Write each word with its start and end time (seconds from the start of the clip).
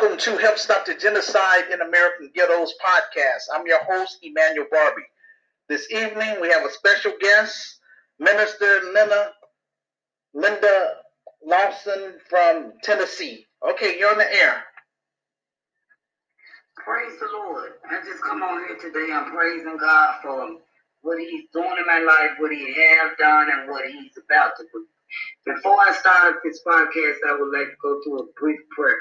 welcome 0.00 0.18
to 0.18 0.36
Help 0.38 0.56
Stop 0.56 0.86
the 0.86 0.94
Genocide 0.94 1.64
in 1.70 1.80
American 1.82 2.30
Ghettos 2.34 2.72
podcast. 2.82 3.54
I'm 3.54 3.66
your 3.66 3.84
host, 3.84 4.18
Emmanuel 4.22 4.66
Barbie. 4.70 5.02
This 5.68 5.90
evening, 5.90 6.36
we 6.40 6.48
have 6.48 6.64
a 6.64 6.70
special 6.70 7.12
guest, 7.20 7.80
Minister 8.18 8.80
Linda, 8.94 9.32
Linda 10.32 10.92
Lawson 11.44 12.14
from 12.30 12.72
Tennessee. 12.82 13.46
Okay, 13.68 13.98
you're 13.98 14.10
on 14.10 14.16
the 14.16 14.32
air. 14.42 14.62
Praise 16.76 17.18
the 17.20 17.26
Lord. 17.34 17.72
I 17.90 18.00
just 18.02 18.22
come 18.22 18.42
on 18.42 18.64
here 18.68 18.78
today. 18.78 19.12
I'm 19.12 19.30
praising 19.30 19.76
God 19.78 20.14
for 20.22 20.56
what 21.02 21.18
He's 21.18 21.44
doing 21.52 21.76
in 21.78 21.86
my 21.86 21.98
life, 21.98 22.38
what 22.38 22.52
He 22.52 22.72
has 22.74 23.12
done, 23.18 23.48
and 23.52 23.68
what 23.68 23.84
He's 23.86 24.16
about 24.24 24.52
to 24.56 24.64
do. 24.72 24.86
Before 25.44 25.76
I 25.78 25.92
start 25.92 26.36
this 26.42 26.62
podcast, 26.66 27.16
I 27.28 27.36
would 27.38 27.52
like 27.52 27.68
to 27.68 27.76
go 27.82 28.00
through 28.02 28.20
a 28.20 28.26
brief 28.40 28.60
prayer. 28.74 28.96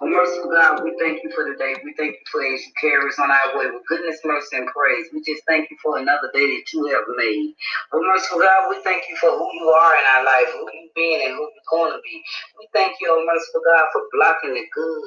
Oh, 0.00 0.08
merciful 0.08 0.50
God, 0.52 0.84
we 0.84 0.94
thank 1.00 1.24
you 1.24 1.30
for 1.34 1.48
the 1.48 1.56
day. 1.58 1.74
We 1.84 1.94
thank 1.96 2.12
you 2.14 2.26
for 2.30 2.44
as 2.44 2.60
you 2.62 2.72
carry 2.80 3.08
us 3.08 3.18
on 3.18 3.30
our 3.32 3.58
way 3.58 3.66
with 3.72 3.82
goodness, 3.88 4.20
mercy, 4.24 4.58
and 4.58 4.68
praise. 4.68 5.08
We 5.12 5.22
just 5.24 5.42
thank 5.48 5.70
you 5.70 5.76
for 5.82 5.98
another 5.98 6.30
day 6.34 6.46
that 6.46 6.66
you 6.72 6.86
have 6.92 7.08
made. 7.16 7.54
Oh, 7.92 8.02
merciful 8.04 8.40
God, 8.40 8.70
we 8.70 8.78
thank 8.84 9.08
you 9.08 9.16
for 9.16 9.30
who 9.30 9.48
you 9.54 9.66
are 9.70 9.94
in 9.96 10.06
our 10.16 10.24
life, 10.24 10.52
who 10.52 10.68
you've 10.74 10.94
been, 10.94 11.20
and 11.26 11.34
who 11.34 11.48
you're 11.48 11.70
going 11.72 11.92
to 11.96 12.00
be. 12.04 12.22
We 12.60 12.68
thank 12.74 12.96
you, 13.00 13.08
oh, 13.10 13.24
merciful 13.24 13.62
God, 13.64 13.86
for 13.92 14.02
blocking 14.12 14.54
the 14.54 14.66
good 14.74 15.04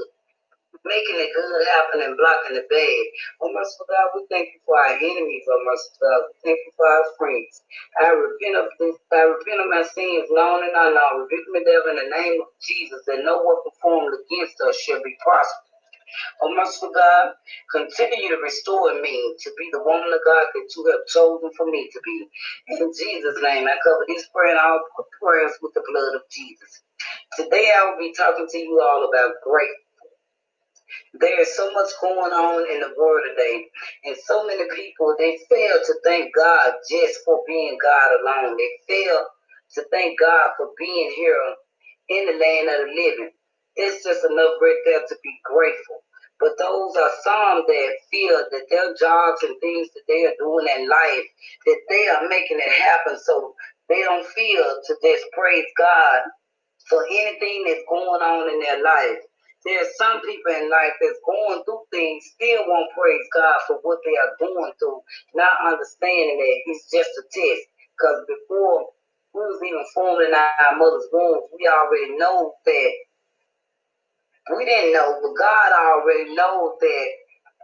making 0.86 1.18
the 1.20 1.30
good 1.34 1.62
happen 1.78 2.00
and 2.06 2.18
blocking 2.18 2.56
the 2.58 2.66
bad. 2.70 3.04
Oh, 3.44 3.52
merciful 3.54 3.88
God, 3.90 4.08
we 4.16 4.22
thank 4.32 4.50
you 4.54 4.62
for 4.66 4.78
our 4.80 4.96
enemies, 4.98 5.46
oh, 5.50 5.62
merciful 5.66 6.00
God. 6.02 6.22
We 6.30 6.36
thank 6.54 6.60
you 6.66 6.74
for 6.78 6.88
our 6.88 7.06
friends. 7.20 7.54
I 8.02 8.08
repent 8.16 8.58
of 8.58 8.68
this, 8.80 8.98
I 9.14 9.26
repent 9.30 9.62
of 9.62 9.70
my 9.70 9.84
sins, 9.86 10.30
known 10.32 10.64
and 10.66 10.76
unknown. 10.76 11.28
Rebuke 11.28 11.50
me, 11.54 11.62
devil, 11.68 11.92
in 11.94 12.00
the 12.02 12.10
name 12.12 12.42
of 12.42 12.50
Jesus, 12.64 13.02
that 13.08 13.26
no 13.26 13.44
weapon 13.44 13.74
formed 13.82 14.14
against 14.16 14.58
us 14.66 14.78
shall 14.82 15.04
be 15.04 15.16
prospered. 15.24 15.54
Oh, 16.44 16.54
merciful 16.56 16.92
God, 16.94 17.34
continue 17.72 18.30
to 18.30 18.38
restore 18.44 18.94
me 19.02 19.36
to 19.42 19.52
be 19.58 19.70
the 19.74 19.84
woman 19.84 20.14
of 20.14 20.22
God 20.26 20.46
that 20.54 20.70
you 20.76 20.86
have 20.92 21.08
chosen 21.08 21.50
for 21.58 21.66
me 21.68 21.90
to 21.92 22.02
be. 22.06 22.28
In 22.78 22.92
Jesus' 22.94 23.42
name, 23.42 23.68
I 23.68 23.78
cover 23.84 24.06
this 24.08 24.28
prayer 24.36 24.52
and 24.52 24.60
all 24.60 24.82
prayers 25.22 25.54
with 25.64 25.74
the 25.76 25.84
blood 25.90 26.16
of 26.16 26.24
Jesus. 26.32 26.84
Today, 27.38 27.74
I 27.76 27.90
will 27.90 28.00
be 28.00 28.14
talking 28.18 28.48
to 28.50 28.60
you 28.60 28.82
all 28.82 29.10
about 29.10 29.34
grace. 29.44 29.81
There 31.16 31.42
is 31.42 31.56
so 31.58 31.72
much 31.74 31.90
going 32.02 32.34
on 32.34 32.72
in 32.72 32.82
the 32.82 32.94
world 32.98 33.24
today, 33.30 33.66
and 34.06 34.18
so 34.26 34.46
many 34.48 34.64
people 34.76 35.16
they 35.20 35.40
fail 35.50 35.78
to 35.86 35.96
thank 36.06 36.36
God 36.36 36.74
just 36.90 37.20
for 37.26 37.42
being 37.48 37.78
God 37.82 38.22
alone. 38.22 38.58
They 38.58 38.72
fail 38.88 39.26
to 39.76 39.86
thank 39.92 40.20
God 40.20 40.52
for 40.58 40.70
being 40.78 41.12
here 41.16 41.56
in 42.10 42.26
the 42.28 42.34
land 42.34 42.70
of 42.70 42.88
the 42.88 42.94
living. 42.96 43.32
It's 43.76 44.04
just 44.04 44.26
enough 44.26 44.56
right 44.62 44.82
there 44.86 45.02
to 45.08 45.16
be 45.24 45.34
grateful. 45.46 46.04
But 46.40 46.58
those 46.60 46.96
are 46.98 47.12
some 47.24 47.64
that 47.68 47.92
feel 48.12 48.44
that 48.52 48.68
their 48.70 48.94
jobs 49.00 49.44
and 49.44 49.56
things 49.62 49.88
that 49.96 50.04
they 50.08 50.26
are 50.26 50.36
doing 50.40 50.68
in 50.78 50.90
life, 50.90 51.28
that 51.66 51.80
they 51.90 52.08
are 52.10 52.28
making 52.28 52.60
it 52.60 52.72
happen. 52.72 53.18
So 53.24 53.54
they 53.90 54.02
don't 54.04 54.28
feel 54.28 54.64
to 54.88 54.96
just 55.02 55.26
praise 55.34 55.66
God 55.78 56.22
for 56.90 57.06
anything 57.08 57.66
that's 57.68 57.86
going 57.90 58.22
on 58.22 58.50
in 58.54 58.60
their 58.62 58.84
life. 58.84 59.22
There's 59.66 59.96
some 59.98 60.22
people 60.22 60.54
in 60.54 60.70
life 60.72 60.96
that's 61.02 61.22
going 61.26 61.64
through 61.66 61.86
things, 61.92 62.26
still 62.36 62.64
won't 62.68 62.92
praise 62.98 63.28
God 63.34 63.60
for 63.68 63.78
what 63.84 64.00
they 64.06 64.16
are 64.18 64.34
going 64.40 64.74
through, 64.80 65.02
not 65.36 65.54
understanding 65.66 66.38
that 66.40 66.56
it's 66.68 66.90
just 66.90 67.12
a 67.20 67.24
test. 67.30 67.64
Because 67.94 68.26
before 68.28 68.90
we 69.36 69.42
was 69.46 69.62
even 69.62 69.86
formed 69.94 70.26
in 70.26 70.34
our 70.34 70.78
mother's 70.78 71.08
womb, 71.14 71.46
we 71.58 71.68
already 71.70 72.18
know 72.18 72.54
that 72.66 72.92
we 74.58 74.66
didn't 74.66 74.94
know, 74.94 75.20
but 75.22 75.38
God 75.38 75.72
already 75.74 76.36
knows 76.36 76.76
that 76.82 77.08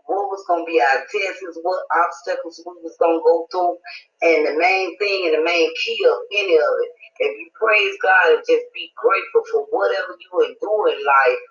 what 0.08 0.32
was 0.32 0.44
going 0.48 0.64
to 0.64 0.72
be 0.72 0.80
our 0.82 1.04
tests, 1.12 1.60
what 1.64 1.84
obstacles 1.96 2.62
we 2.66 2.74
was 2.84 2.96
going 3.00 3.20
to 3.20 3.26
go 3.26 3.48
through. 3.52 3.76
And 4.24 4.48
the 4.48 4.56
main 4.60 4.98
thing 5.00 5.28
and 5.28 5.36
the 5.40 5.46
main 5.46 5.70
key 5.84 6.00
of 6.08 6.18
any 6.32 6.56
of 6.56 6.74
it, 6.84 6.92
if 7.20 7.32
you 7.40 7.48
praise 7.60 7.96
God 8.04 8.36
and 8.40 8.44
just 8.48 8.68
be 8.74 8.92
grateful 8.96 9.44
for 9.52 9.62
whatever 9.72 10.16
you 10.16 10.32
endure 10.48 10.90
in 10.96 11.00
life, 11.04 11.42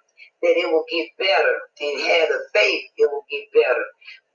that 0.42 0.56
it 0.56 0.68
will 0.68 0.86
get 0.90 1.08
better 1.18 1.54
and 1.80 1.94
have 2.02 2.28
the 2.28 2.40
faith 2.54 2.84
it 2.98 3.08
will 3.10 3.26
get 3.30 3.46
better. 3.54 3.86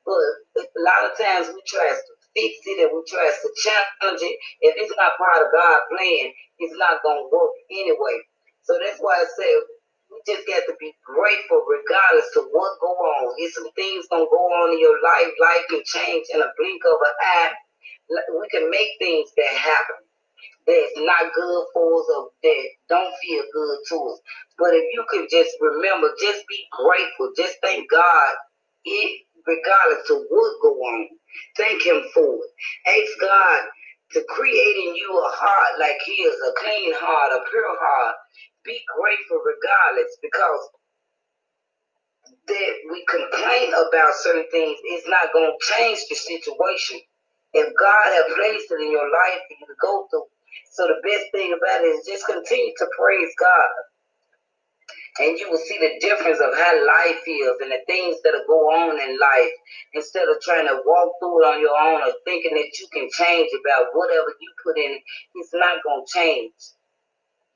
But 0.05 0.65
a 0.65 0.81
lot 0.81 1.07
of 1.11 1.17
times 1.17 1.49
we 1.53 1.61
try 1.67 1.89
to 1.89 2.13
fix 2.33 2.53
it 2.65 2.81
and 2.81 2.91
we 2.93 3.01
try 3.07 3.29
to 3.29 3.49
challenge 3.61 4.21
it. 4.23 4.37
If 4.61 4.73
it's 4.77 4.95
not 4.97 5.19
part 5.19 5.45
of 5.45 5.53
God's 5.53 5.85
plan, 5.93 6.33
it's 6.59 6.77
not 6.77 7.03
going 7.03 7.21
to 7.21 7.29
work 7.29 7.53
anyway. 7.69 8.17
So 8.63 8.77
that's 8.81 8.99
why 8.99 9.21
I 9.21 9.27
say 9.37 9.49
we 10.11 10.19
just 10.27 10.47
got 10.47 10.63
to 10.67 10.75
be 10.79 10.93
grateful 11.05 11.63
regardless 11.65 12.29
of 12.37 12.49
what 12.51 12.81
go 12.81 12.91
on. 12.93 13.35
If 13.39 13.53
some 13.53 13.71
things 13.75 14.07
gonna 14.11 14.29
go 14.29 14.43
on 14.51 14.73
in 14.73 14.79
your 14.79 14.97
life, 15.01 15.31
life 15.41 15.65
can 15.69 15.83
change 15.85 16.27
in 16.33 16.41
a 16.41 16.51
blink 16.57 16.81
of 16.85 16.99
an 16.99 17.15
eye. 17.21 17.53
We 18.11 18.47
can 18.51 18.69
make 18.69 18.91
things 18.99 19.29
that 19.37 19.53
happen 19.55 19.97
that's 20.67 20.93
not 20.97 21.33
good 21.33 21.65
for 21.73 22.01
us 22.01 22.07
or 22.17 22.29
that 22.43 22.65
don't 22.89 23.13
feel 23.23 23.43
good 23.53 23.79
to 23.89 23.95
us. 24.13 24.19
But 24.57 24.73
if 24.75 24.85
you 24.93 25.05
can 25.11 25.27
just 25.31 25.51
remember, 25.61 26.09
just 26.21 26.43
be 26.49 26.65
grateful, 26.71 27.31
just 27.37 27.57
thank 27.63 27.89
God, 27.91 28.33
it 28.85 29.21
regardless 29.47 30.09
of 30.11 30.23
what 30.29 30.53
go 30.63 30.73
on. 30.75 31.09
Thank 31.57 31.83
Him 31.83 32.03
for 32.13 32.35
it. 32.35 32.51
Ask 32.87 33.11
God 33.21 33.61
to 34.13 34.23
create 34.29 34.77
in 34.87 34.95
you 34.95 35.09
a 35.11 35.31
heart 35.33 35.79
like 35.79 35.99
He 36.05 36.13
is, 36.23 36.35
a 36.35 36.53
clean 36.61 36.93
heart, 36.95 37.33
a 37.33 37.41
pure 37.49 37.75
heart. 37.79 38.15
Be 38.65 38.79
grateful 38.97 39.41
regardless, 39.45 40.17
because 40.21 40.61
that 42.47 42.73
we 42.91 43.05
complain 43.09 43.71
about 43.73 44.13
certain 44.19 44.45
things 44.51 44.77
is 44.93 45.03
not 45.07 45.33
going 45.33 45.47
to 45.47 45.55
change 45.75 45.99
the 46.09 46.15
situation. 46.15 46.99
If 47.53 47.69
God 47.79 48.07
has 48.15 48.25
placed 48.35 48.71
it 48.71 48.81
in 48.81 48.91
your 48.91 49.09
life 49.11 49.41
for 49.47 49.55
you 49.59 49.67
to 49.67 49.77
go 49.81 50.07
through, 50.11 50.27
so 50.71 50.87
the 50.87 51.01
best 51.03 51.31
thing 51.31 51.53
about 51.53 51.81
it 51.83 51.87
is 51.87 52.07
just 52.07 52.25
continue 52.25 52.73
to 52.77 52.87
praise 52.97 53.33
God. 53.39 53.71
And 55.19 55.37
you 55.37 55.51
will 55.51 55.59
see 55.59 55.77
the 55.77 55.99
difference 55.99 56.39
of 56.39 56.55
how 56.55 56.73
life 56.87 57.19
feels 57.25 57.57
and 57.61 57.71
the 57.71 57.83
things 57.87 58.17
that 58.23 58.33
go 58.47 58.71
on 58.71 58.99
in 58.99 59.19
life 59.19 59.53
instead 59.93 60.27
of 60.29 60.41
trying 60.41 60.67
to 60.67 60.81
walk 60.85 61.13
through 61.19 61.43
it 61.43 61.47
on 61.47 61.61
your 61.61 61.77
own 61.77 62.01
or 62.01 62.13
thinking 62.25 62.55
that 62.55 62.71
you 62.79 62.87
can 62.93 63.09
change 63.11 63.49
about 63.59 63.87
whatever 63.93 64.33
you 64.39 64.49
put 64.63 64.77
in 64.77 64.91
it. 64.91 65.01
It's 65.35 65.53
not 65.53 65.83
going 65.83 66.05
to 66.05 66.11
change 66.11 66.53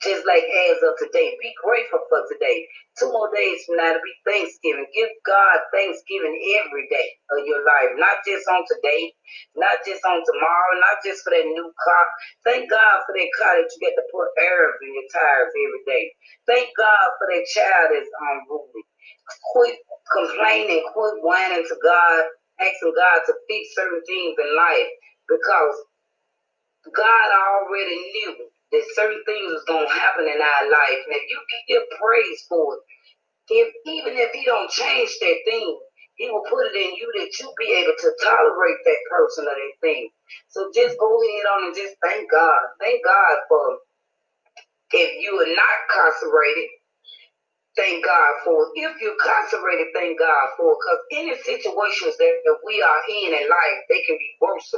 just 0.06 0.24
like 0.30 0.46
as 0.46 0.80
of 0.86 0.96
today. 1.02 1.36
Be 1.42 1.52
grateful 1.66 2.06
for 2.10 2.24
today. 2.32 2.70
Two 3.00 3.12
more 3.12 3.34
days 3.34 3.66
from 3.66 3.78
now 3.82 3.94
to 3.98 4.02
be 4.06 4.14
Thanksgiving. 4.30 4.88
Give 4.94 5.10
God 5.26 5.60
Thanksgiving 5.74 6.38
every 6.62 6.88
day 6.94 7.10
of 7.34 7.44
your 7.50 7.66
life, 7.66 7.98
not 7.98 8.22
just 8.28 8.46
on 8.48 8.64
today, 8.70 9.12
not 9.58 9.82
just 9.88 10.06
on 10.06 10.22
tomorrow, 10.24 10.74
not 10.86 11.02
just 11.04 11.26
for 11.26 11.32
that 11.34 11.48
new 11.50 11.70
car. 11.82 12.06
Thank 12.46 12.72
God 12.72 13.04
for 13.10 13.14
that 13.18 13.32
car 13.42 13.58
that 13.60 13.70
you 13.74 13.80
get 13.82 13.98
to 13.98 14.06
put 14.14 14.30
air 14.40 14.72
in 14.86 14.94
your 14.96 15.10
tires 15.12 15.52
every 15.52 15.84
day. 15.90 16.06
Thank 16.48 16.70
God 16.78 17.06
for 17.20 17.28
that 17.34 17.46
child 17.52 17.88
that's 17.94 18.14
unruly. 18.14 18.84
Quit 19.54 19.78
complaining, 20.14 20.84
quit 20.94 21.16
whining 21.24 21.66
to 21.68 21.78
God, 21.84 22.24
asking 22.62 22.94
God 22.96 23.20
to 23.28 23.34
fix 23.50 23.76
certain 23.76 24.02
things 24.08 24.36
in 24.40 24.50
life 24.58 24.90
because 25.30 25.76
God 26.96 27.30
already 27.34 27.98
knew 27.98 28.36
that 28.76 28.96
certain 29.00 29.24
things 29.26 29.52
is 29.56 29.64
gonna 29.68 29.90
happen 29.90 30.28
in 30.28 30.40
our 30.44 30.66
life. 30.68 31.02
And 31.08 31.16
if 31.16 31.26
you 31.32 31.40
can 31.40 31.64
give 31.72 31.84
praise 31.96 32.44
for 32.52 32.76
it, 32.76 32.84
if 33.50 33.70
even 33.88 34.18
if 34.18 34.32
he 34.34 34.46
don't 34.46 34.72
change 34.72 35.12
that 35.22 35.40
thing, 35.46 35.80
he 36.16 36.32
will 36.32 36.46
put 36.50 36.68
it 36.72 36.76
in 36.78 36.96
you 36.96 37.08
that 37.20 37.32
you 37.40 37.48
be 37.60 37.74
able 37.76 37.96
to 38.00 38.10
tolerate 38.24 38.82
that 38.86 39.02
person 39.12 39.46
or 39.46 39.56
that 39.56 39.76
thing. 39.82 40.10
So 40.50 40.72
just 40.76 41.00
go 41.00 41.10
ahead 41.12 41.46
on 41.54 41.66
and 41.68 41.76
just 41.76 41.96
thank 42.02 42.32
God. 42.32 42.60
Thank 42.82 43.04
God 43.06 43.38
for 43.50 43.78
if 44.94 45.12
you 45.24 45.36
are 45.36 45.56
not 45.56 45.76
incarcerated, 45.90 46.70
thank 47.78 48.06
God 48.06 48.34
for 48.44 48.68
it. 48.68 48.72
If 48.80 49.00
you're 49.02 49.16
incarcerated, 49.16 49.92
thank 49.96 50.20
God 50.20 50.48
for 50.58 50.74
it. 50.74 50.80
Because 50.82 51.02
any 51.20 51.36
situations 51.44 52.16
that, 52.18 52.34
that 52.46 52.60
we 52.66 52.82
are 52.82 53.02
in 53.08 53.32
in 53.36 53.46
life, 53.48 53.80
they 53.90 54.04
can 54.08 54.18
be 54.20 54.32
worse 54.42 54.72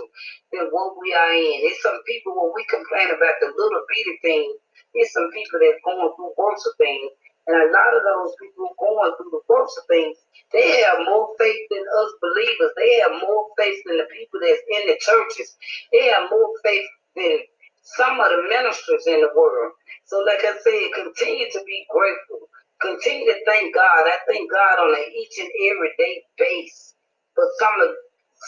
than 0.54 0.70
what 0.72 0.98
we 1.02 1.14
are 1.14 1.34
in. 1.34 1.64
There's 1.66 1.82
some 1.82 2.00
people 2.08 2.36
when 2.38 2.54
we 2.56 2.66
complain 2.70 3.10
about 3.12 3.38
the 3.42 3.54
little 3.56 3.84
bitty 3.90 4.18
things, 4.24 4.56
there's 4.96 5.14
some 5.14 5.30
people 5.34 5.60
that's 5.60 5.82
going 5.86 6.12
through 6.16 6.34
worse 6.38 6.64
things. 6.78 7.12
And 7.48 7.58
a 7.60 7.70
lot 7.72 7.92
of 7.96 8.04
those 8.04 8.34
people 8.40 8.72
going 8.80 9.12
through 9.20 9.32
the 9.36 9.44
worst 9.52 9.76
of 9.78 9.86
things, 9.92 10.18
they 10.56 10.82
have 10.84 11.04
more 11.06 11.30
faith 11.40 11.64
than 11.72 11.84
us 11.84 12.12
believers. 12.24 12.72
They 12.80 13.00
have 13.04 13.14
more 13.22 13.52
faith 13.60 13.80
than 13.86 14.00
the 14.00 14.10
people 14.16 14.40
that's 14.40 14.64
in 14.66 14.84
the 14.88 14.98
churches. 15.04 15.56
They 15.92 16.08
have 16.16 16.32
more 16.32 16.52
faith 16.64 16.88
than 17.16 17.40
some 17.84 18.20
of 18.20 18.32
the 18.32 18.48
ministers 18.50 19.06
in 19.08 19.22
the 19.22 19.32
world. 19.36 19.74
So, 20.08 20.24
like 20.24 20.42
I 20.44 20.56
said, 20.64 20.90
continue 20.96 21.52
to 21.52 21.62
be 21.68 21.86
grateful 21.92 22.40
continue 22.82 23.28
to 23.28 23.38
thank 23.46 23.76
God. 23.76 24.04
I 24.06 24.18
thank 24.28 24.52
God 24.52 24.80
on 24.80 24.94
an 24.96 25.06
each 25.16 25.38
and 25.40 25.50
every 25.72 25.92
day 25.98 26.24
base 26.38 26.96
for 27.36 27.46
some 27.60 27.82
of 27.82 27.90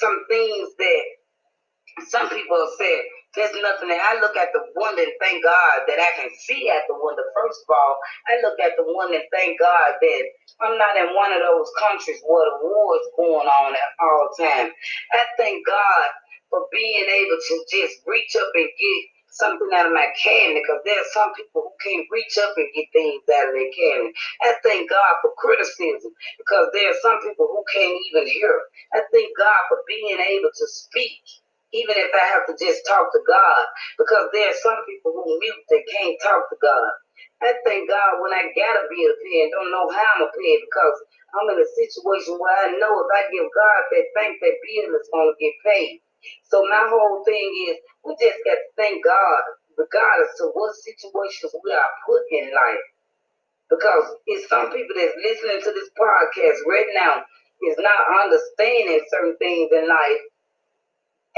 some 0.01 0.25
things 0.29 0.69
that 0.79 1.03
some 2.09 2.29
people 2.29 2.57
have 2.59 2.75
said, 2.79 3.01
There's 3.35 3.55
nothing 3.61 3.89
that 3.89 4.01
I 4.03 4.21
look 4.21 4.37
at 4.37 4.53
the 4.53 4.61
one 4.75 4.97
and 4.99 5.13
thank 5.21 5.43
God 5.43 5.77
that 5.87 5.99
I 5.99 6.11
can 6.21 6.29
see 6.47 6.69
at 6.69 6.83
the 6.87 6.95
one. 6.95 7.15
First 7.35 7.61
of 7.67 7.69
all, 7.75 7.97
I 8.29 8.41
look 8.43 8.59
at 8.61 8.73
the 8.77 8.85
one 8.87 9.13
and 9.13 9.25
thank 9.33 9.59
God 9.59 9.93
that 10.01 10.23
I'm 10.61 10.77
not 10.77 10.97
in 10.97 11.15
one 11.15 11.33
of 11.33 11.41
those 11.41 11.69
countries 11.79 12.21
where 12.25 12.45
the 12.47 12.57
war 12.63 12.95
is 12.97 13.07
going 13.17 13.47
on 13.47 13.73
at 13.75 13.91
all 14.01 14.29
time. 14.39 14.69
I 15.13 15.21
thank 15.37 15.65
God 15.67 16.07
for 16.49 16.65
being 16.71 17.05
able 17.07 17.37
to 17.39 17.55
just 17.71 18.01
reach 18.07 18.35
up 18.37 18.51
and 18.55 18.69
get 18.69 19.01
something 19.31 19.69
out 19.75 19.87
of 19.87 19.93
my 19.93 20.07
cabinet 20.17 20.63
because 20.63 20.81
there 20.85 20.99
are 20.99 21.11
some 21.13 21.33
people 21.35 21.67
who 21.69 21.73
can't 21.83 22.07
reach 22.11 22.35
up 22.41 22.53
and 22.57 22.69
get 22.75 22.87
things 22.93 23.23
out 23.29 23.49
of 23.49 23.55
their 23.55 23.71
cabinet. 23.75 24.13
I 24.43 24.51
thank 24.63 24.89
God 24.89 25.13
for 25.21 25.33
criticism 25.37 26.11
because 26.39 26.67
there 26.73 26.89
are 26.91 27.01
some 27.03 27.19
people 27.23 27.47
who 27.49 27.61
can't 27.73 27.97
even 28.11 28.27
hear. 28.29 28.53
I 28.95 29.01
thank 29.13 29.31
God 29.37 29.61
for 29.69 29.79
being 29.87 30.19
able 30.19 30.51
to 30.53 30.65
speak 30.69 31.19
even 31.73 31.95
if 31.99 32.11
I 32.15 32.25
have 32.33 32.47
to 32.47 32.55
just 32.57 32.85
talk 32.87 33.11
to 33.11 33.21
God, 33.27 33.63
because 33.99 34.31
there 34.33 34.49
are 34.49 34.61
some 34.63 34.79
people 34.87 35.11
who 35.13 35.37
mute 35.39 35.65
that 35.69 35.83
can't 35.99 36.17
talk 36.23 36.47
to 36.49 36.57
God. 36.61 36.91
I 37.43 37.53
thank 37.67 37.89
God 37.89 38.21
when 38.23 38.33
I 38.33 38.49
gotta 38.55 38.85
be 38.89 39.01
a 39.05 39.13
pen, 39.13 39.51
don't 39.53 39.71
know 39.73 39.87
how 39.91 40.07
I'm 40.17 40.25
a 40.25 40.31
pen 40.31 40.57
because 40.63 40.97
I'm 41.37 41.49
in 41.53 41.61
a 41.61 41.69
situation 41.77 42.39
where 42.41 42.55
I 42.65 42.73
know 42.81 42.93
if 43.03 43.09
I 43.13 43.29
give 43.29 43.45
God 43.51 43.81
that 43.93 44.05
thank 44.17 44.41
that 44.41 44.57
bill 44.63 44.89
is 44.97 45.09
gonna 45.13 45.37
get 45.39 45.53
paid. 45.65 46.01
So 46.49 46.63
my 46.65 46.87
whole 46.89 47.23
thing 47.25 47.47
is 47.69 47.77
we 48.05 48.15
just 48.19 48.39
got 48.45 48.55
to 48.59 48.67
thank 48.77 49.03
God, 49.03 49.41
regardless 49.77 50.33
of 50.41 50.51
what 50.53 50.75
situations 50.75 51.53
we 51.63 51.71
are 51.73 51.91
put 52.05 52.21
in 52.31 52.51
life. 52.53 52.85
Because 53.69 54.05
it's 54.27 54.49
some 54.49 54.71
people 54.71 54.95
that's 54.97 55.15
listening 55.23 55.61
to 55.61 55.71
this 55.71 55.89
podcast 55.93 56.59
right 56.67 56.89
now 56.93 57.21
is 57.67 57.77
not 57.77 58.25
understanding 58.25 59.01
certain 59.09 59.37
things 59.37 59.69
in 59.71 59.87
life 59.87 60.21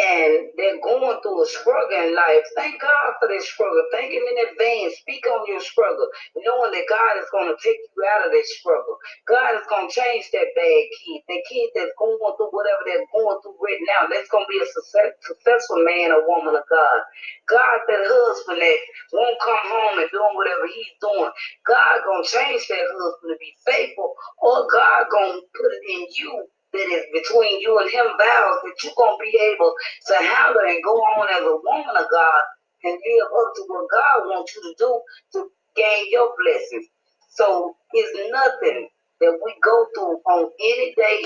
and 0.02 0.50
they're 0.58 0.82
going 0.82 1.22
through 1.22 1.44
a 1.46 1.48
struggle 1.48 2.02
in 2.02 2.18
life. 2.18 2.46
Thank 2.58 2.82
God 2.82 3.14
for 3.22 3.30
this 3.30 3.46
struggle. 3.46 3.86
Thank 3.94 4.12
Him 4.14 4.26
in 4.26 4.38
advance. 4.50 4.98
Speak 5.06 5.22
on 5.30 5.46
your 5.46 5.62
struggle, 5.62 6.10
knowing 6.36 6.74
that 6.74 6.90
God 6.90 7.22
is 7.22 7.30
going 7.30 7.54
to 7.54 7.58
take 7.62 7.78
you 7.78 8.02
out 8.10 8.26
of 8.26 8.34
that 8.34 8.48
struggle. 8.58 8.98
God 9.30 9.56
is 9.62 9.68
going 9.70 9.88
to 9.88 9.94
change 9.94 10.28
that 10.34 10.50
bad 10.58 10.84
kid, 10.98 11.22
that 11.30 11.44
kid 11.48 11.70
that's 11.78 11.94
going 12.02 12.18
through 12.42 12.52
whatever 12.52 12.82
they're 12.90 13.06
going 13.14 13.38
through 13.46 13.60
right 13.62 13.84
now. 13.86 14.10
That's 14.10 14.32
going 14.34 14.50
to 14.50 14.52
be 14.52 14.62
a 14.62 14.68
success, 14.74 15.14
successful 15.24 15.86
man 15.86 16.12
or 16.12 16.26
woman 16.26 16.58
of 16.58 16.66
God. 16.68 17.00
God, 17.48 17.78
that 17.88 18.04
husband 18.10 18.60
that 18.60 18.80
won't 19.14 19.40
come 19.40 19.64
home 19.70 19.98
and 20.02 20.10
doing 20.12 20.36
whatever 20.36 20.66
he's 20.68 20.96
doing. 21.00 21.32
God 21.68 22.02
going 22.08 22.26
to 22.26 22.30
change 22.30 22.66
that 22.68 22.86
husband 22.98 23.32
to 23.36 23.40
be 23.40 23.54
faithful, 23.64 24.16
or 24.42 24.66
God 24.74 25.08
going 25.14 25.40
to 25.40 25.44
put 25.54 25.72
it 25.72 25.84
in 25.94 26.02
you 26.18 26.34
that 26.74 26.88
is 26.92 27.06
between 27.14 27.60
you 27.62 27.80
and 27.80 27.90
him 27.92 28.06
vows 28.06 28.60
that 28.64 28.78
you're 28.84 28.98
going 28.98 29.18
to 29.18 29.24
be 29.24 29.38
able 29.54 29.74
to 30.08 30.16
handle 30.16 30.64
and 30.66 30.84
go 30.84 30.96
on 31.20 31.28
as 31.30 31.44
a 31.44 31.58
woman 31.64 31.96
of 31.98 32.08
God 32.12 32.44
and 32.84 32.94
live 32.94 33.30
up 33.32 33.52
to 33.56 33.64
what 33.68 33.92
God 33.92 34.28
wants 34.32 34.56
you 34.56 34.62
to 34.64 34.74
do 34.78 34.92
to 35.34 35.50
gain 35.76 36.12
your 36.12 36.32
blessings. 36.40 36.88
So 37.30 37.76
it's 37.94 38.32
nothing 38.32 38.90
that 39.22 39.40
we 39.44 39.56
go 39.64 39.88
through 39.96 40.18
on 40.28 40.50
any 40.60 40.94
day 40.96 41.22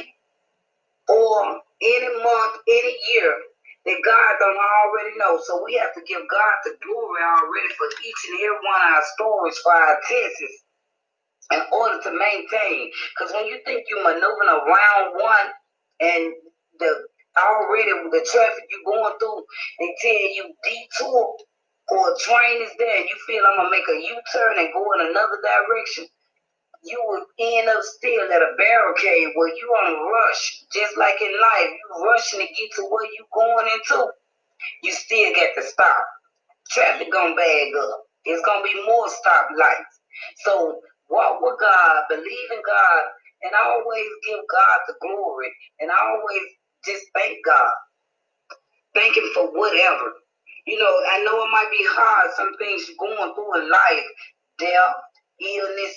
or 1.09 1.61
any 1.81 2.09
month, 2.23 2.55
any 2.67 2.95
year 3.13 3.33
that 3.85 3.99
God 4.05 4.31
don't 4.39 4.57
already 4.57 5.13
know. 5.17 5.39
So 5.45 5.63
we 5.63 5.75
have 5.77 5.93
to 5.95 6.01
give 6.07 6.21
God 6.29 6.55
the 6.65 6.73
glory 6.81 7.21
already 7.21 7.69
for 7.77 7.87
each 8.01 8.21
and 8.29 8.39
every 8.41 8.61
one 8.65 8.81
of 8.81 8.93
our 8.97 9.03
stories 9.15 9.57
for 9.59 9.73
our 9.73 9.97
tests 10.09 10.64
in 11.51 11.61
order 11.71 12.01
to 12.01 12.11
maintain. 12.11 12.91
Because 13.13 13.33
when 13.33 13.45
you 13.45 13.59
think 13.65 13.85
you're 13.89 14.03
maneuvering 14.03 14.49
around 14.49 15.13
one 15.19 15.47
and 16.01 16.33
the 16.79 17.05
already 17.37 17.91
the 18.11 18.23
traffic 18.31 18.63
you're 18.71 18.87
going 18.87 19.13
through, 19.19 19.43
tell 20.01 20.27
you 20.35 20.53
detour 20.63 21.35
or 21.89 22.13
a 22.13 22.17
train 22.17 22.61
is 22.63 22.71
there 22.79 22.97
and 22.97 23.09
you 23.09 23.17
feel 23.27 23.43
I'm 23.45 23.57
gonna 23.57 23.69
make 23.69 23.87
a 23.87 23.99
U-turn 23.99 24.57
and 24.57 24.73
go 24.73 24.83
in 24.93 25.09
another 25.09 25.39
direction, 25.43 26.05
you 26.83 27.01
will 27.05 27.25
end 27.39 27.69
up 27.69 27.83
still 27.83 28.31
at 28.31 28.41
a 28.41 28.55
barricade 28.57 29.33
where 29.35 29.49
you 29.49 29.67
on 29.81 29.93
a 29.93 29.97
rush, 29.97 30.63
just 30.73 30.97
like 30.97 31.21
in 31.21 31.33
life, 31.41 31.69
you 31.69 32.05
rushing 32.05 32.39
to 32.39 32.45
get 32.45 32.69
to 32.77 32.83
where 32.89 33.05
you're 33.05 33.33
going 33.33 33.67
into. 33.73 34.11
You 34.83 34.91
still 34.93 35.33
get 35.33 35.53
to 35.55 35.63
stop. 35.63 36.05
Traffic 36.71 37.11
gonna 37.11 37.35
bag 37.35 37.73
up. 37.77 38.03
It's 38.25 38.43
gonna 38.45 38.63
be 38.63 38.73
more 38.87 39.09
stop 39.09 39.49
lights. 39.57 39.99
So 40.43 40.81
walk 41.09 41.41
with 41.41 41.59
God, 41.59 42.03
believe 42.09 42.49
in 42.51 42.61
God, 42.65 43.03
and 43.43 43.53
always 43.55 44.09
give 44.27 44.41
God 44.51 44.77
the 44.87 44.95
glory, 45.01 45.51
and 45.81 45.91
I 45.91 45.99
always 45.99 46.43
just 46.85 47.05
thank 47.15 47.37
God. 47.45 47.73
Thank 48.95 49.17
Him 49.17 49.25
for 49.33 49.47
whatever. 49.51 50.13
You 50.67 50.79
know, 50.79 50.93
I 51.11 51.23
know 51.23 51.43
it 51.45 51.51
might 51.51 51.71
be 51.71 51.85
hard, 51.89 52.31
some 52.35 52.51
things 52.59 52.85
going 52.99 53.33
through 53.35 53.63
in 53.63 53.71
life, 53.71 54.07
death, 54.59 54.95
illness, 55.41 55.95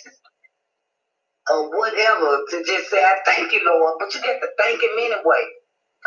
or 1.50 1.70
whatever, 1.78 2.40
to 2.50 2.64
just 2.64 2.90
say, 2.90 2.98
I 3.04 3.16
thank 3.26 3.52
you, 3.52 3.62
Lord, 3.66 3.96
but 4.00 4.14
you 4.14 4.22
get 4.22 4.40
to 4.42 4.48
thank 4.58 4.82
Him 4.82 4.90
anyway. 4.98 5.44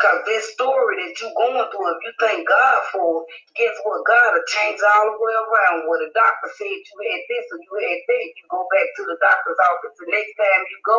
Because 0.02 0.26
this 0.26 0.50
story 0.58 0.98
that 0.98 1.14
you're 1.22 1.38
going 1.38 1.62
through, 1.70 1.86
if 1.94 2.02
you 2.02 2.14
thank 2.18 2.42
God 2.50 2.78
for, 2.90 3.22
guess 3.54 3.78
what? 3.86 4.02
God 4.10 4.34
will 4.34 4.50
change 4.50 4.82
all 4.82 5.14
the 5.14 5.22
way 5.22 5.30
around. 5.38 5.86
What 5.86 6.02
the 6.02 6.10
doctor 6.10 6.50
said 6.58 6.66
you 6.74 6.96
had 7.06 7.22
this 7.30 7.46
or 7.54 7.62
you 7.62 7.72
had 7.78 8.02
that, 8.02 8.26
you 8.34 8.44
go 8.50 8.66
back 8.74 8.90
to 8.98 9.02
the 9.06 9.14
doctor's 9.22 9.62
office. 9.62 9.94
The 10.02 10.10
next 10.10 10.34
time 10.34 10.62
you 10.66 10.78
go, 10.82 10.98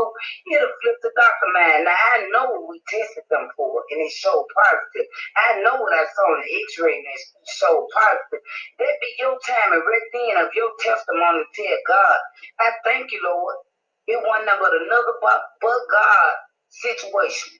it'll 0.56 0.72
flip 0.80 0.98
the 1.04 1.12
doctor 1.20 1.50
man. 1.52 1.84
Now, 1.84 2.00
I 2.16 2.32
know 2.32 2.48
what 2.56 2.72
we 2.72 2.80
tested 2.88 3.28
them 3.28 3.52
for, 3.60 3.84
and 3.92 4.00
it 4.00 4.16
showed 4.16 4.48
positive. 4.56 5.12
I 5.36 5.60
know 5.68 5.76
what 5.84 5.92
I 5.92 6.08
saw 6.16 6.28
in 6.40 6.48
the 6.48 6.54
x-ray, 6.72 6.96
and 6.96 7.04
it 7.12 7.22
showed 7.60 7.92
positive. 7.92 8.40
That 8.80 8.96
be 9.04 9.12
your 9.20 9.36
time 9.44 9.76
and 9.76 9.84
right 9.84 10.08
then 10.16 10.48
of 10.48 10.56
your 10.56 10.72
testimony 10.80 11.44
to 11.44 11.52
tell 11.52 11.80
God, 11.92 12.20
I 12.64 12.68
thank 12.88 13.12
you, 13.12 13.20
Lord. 13.28 13.60
It 14.08 14.24
wasn't 14.24 14.56
but 14.64 14.72
another 14.72 15.16
but, 15.20 15.42
but 15.60 15.82
God 15.92 16.32
situation. 16.72 17.60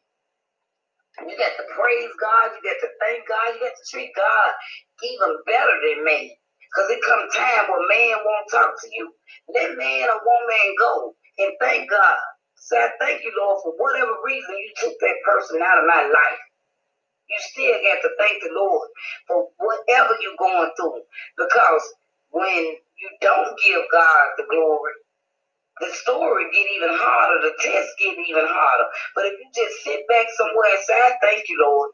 You 1.22 1.38
got 1.38 1.54
to 1.56 1.66
praise 1.78 2.14
God. 2.20 2.52
You 2.58 2.62
got 2.66 2.82
to 2.82 2.92
thank 3.00 3.22
God. 3.30 3.48
You 3.56 3.60
got 3.62 3.78
to 3.78 3.86
treat 3.92 4.12
God 4.18 4.50
even 5.06 5.32
better 5.46 5.76
than 5.86 6.06
me. 6.06 6.36
Because 6.70 6.90
it 6.92 7.02
comes 7.06 7.32
time 7.34 7.70
where 7.70 7.88
man 7.88 8.18
won't 8.26 8.50
talk 8.52 8.74
to 8.82 8.90
you. 8.92 9.14
Let 9.54 9.78
man 9.78 10.10
or 10.10 10.20
woman 10.26 10.68
go 10.82 10.94
and 11.40 11.54
thank 11.62 11.90
God. 11.90 12.20
Say, 12.58 12.78
I 12.82 12.90
thank 13.00 13.24
you, 13.24 13.32
Lord, 13.40 13.62
for 13.64 13.74
whatever 13.78 14.12
reason 14.26 14.56
you 14.58 14.72
took 14.82 14.96
that 15.02 15.18
person 15.26 15.62
out 15.64 15.80
of 15.80 15.88
my 15.88 16.04
life. 16.04 16.42
You 17.30 17.38
still 17.40 17.78
got 17.84 18.02
to 18.04 18.12
thank 18.20 18.44
the 18.44 18.52
Lord 18.54 18.90
for 19.28 19.50
whatever 19.58 20.14
you're 20.22 20.40
going 20.40 20.72
through. 20.78 21.02
Because 21.38 21.84
when 22.32 22.64
you 23.00 23.10
don't 23.22 23.56
give 23.66 23.82
God 23.92 24.26
the 24.38 24.46
glory, 24.50 24.94
the 25.84 25.94
story 25.94 26.46
get 26.54 26.68
even 26.80 26.96
harder, 26.96 27.44
the 27.44 27.56
test 27.60 27.90
get 28.00 28.16
even 28.16 28.48
harder. 28.48 28.88
But 29.16 29.28
if 29.28 29.36
you 29.40 29.48
just 29.52 29.84
sit 29.84 30.08
back 30.08 30.28
somewhere 30.38 30.72
and 30.72 30.84
say, 30.88 31.00
thank 31.22 31.50
you, 31.50 31.60
Lord, 31.60 31.92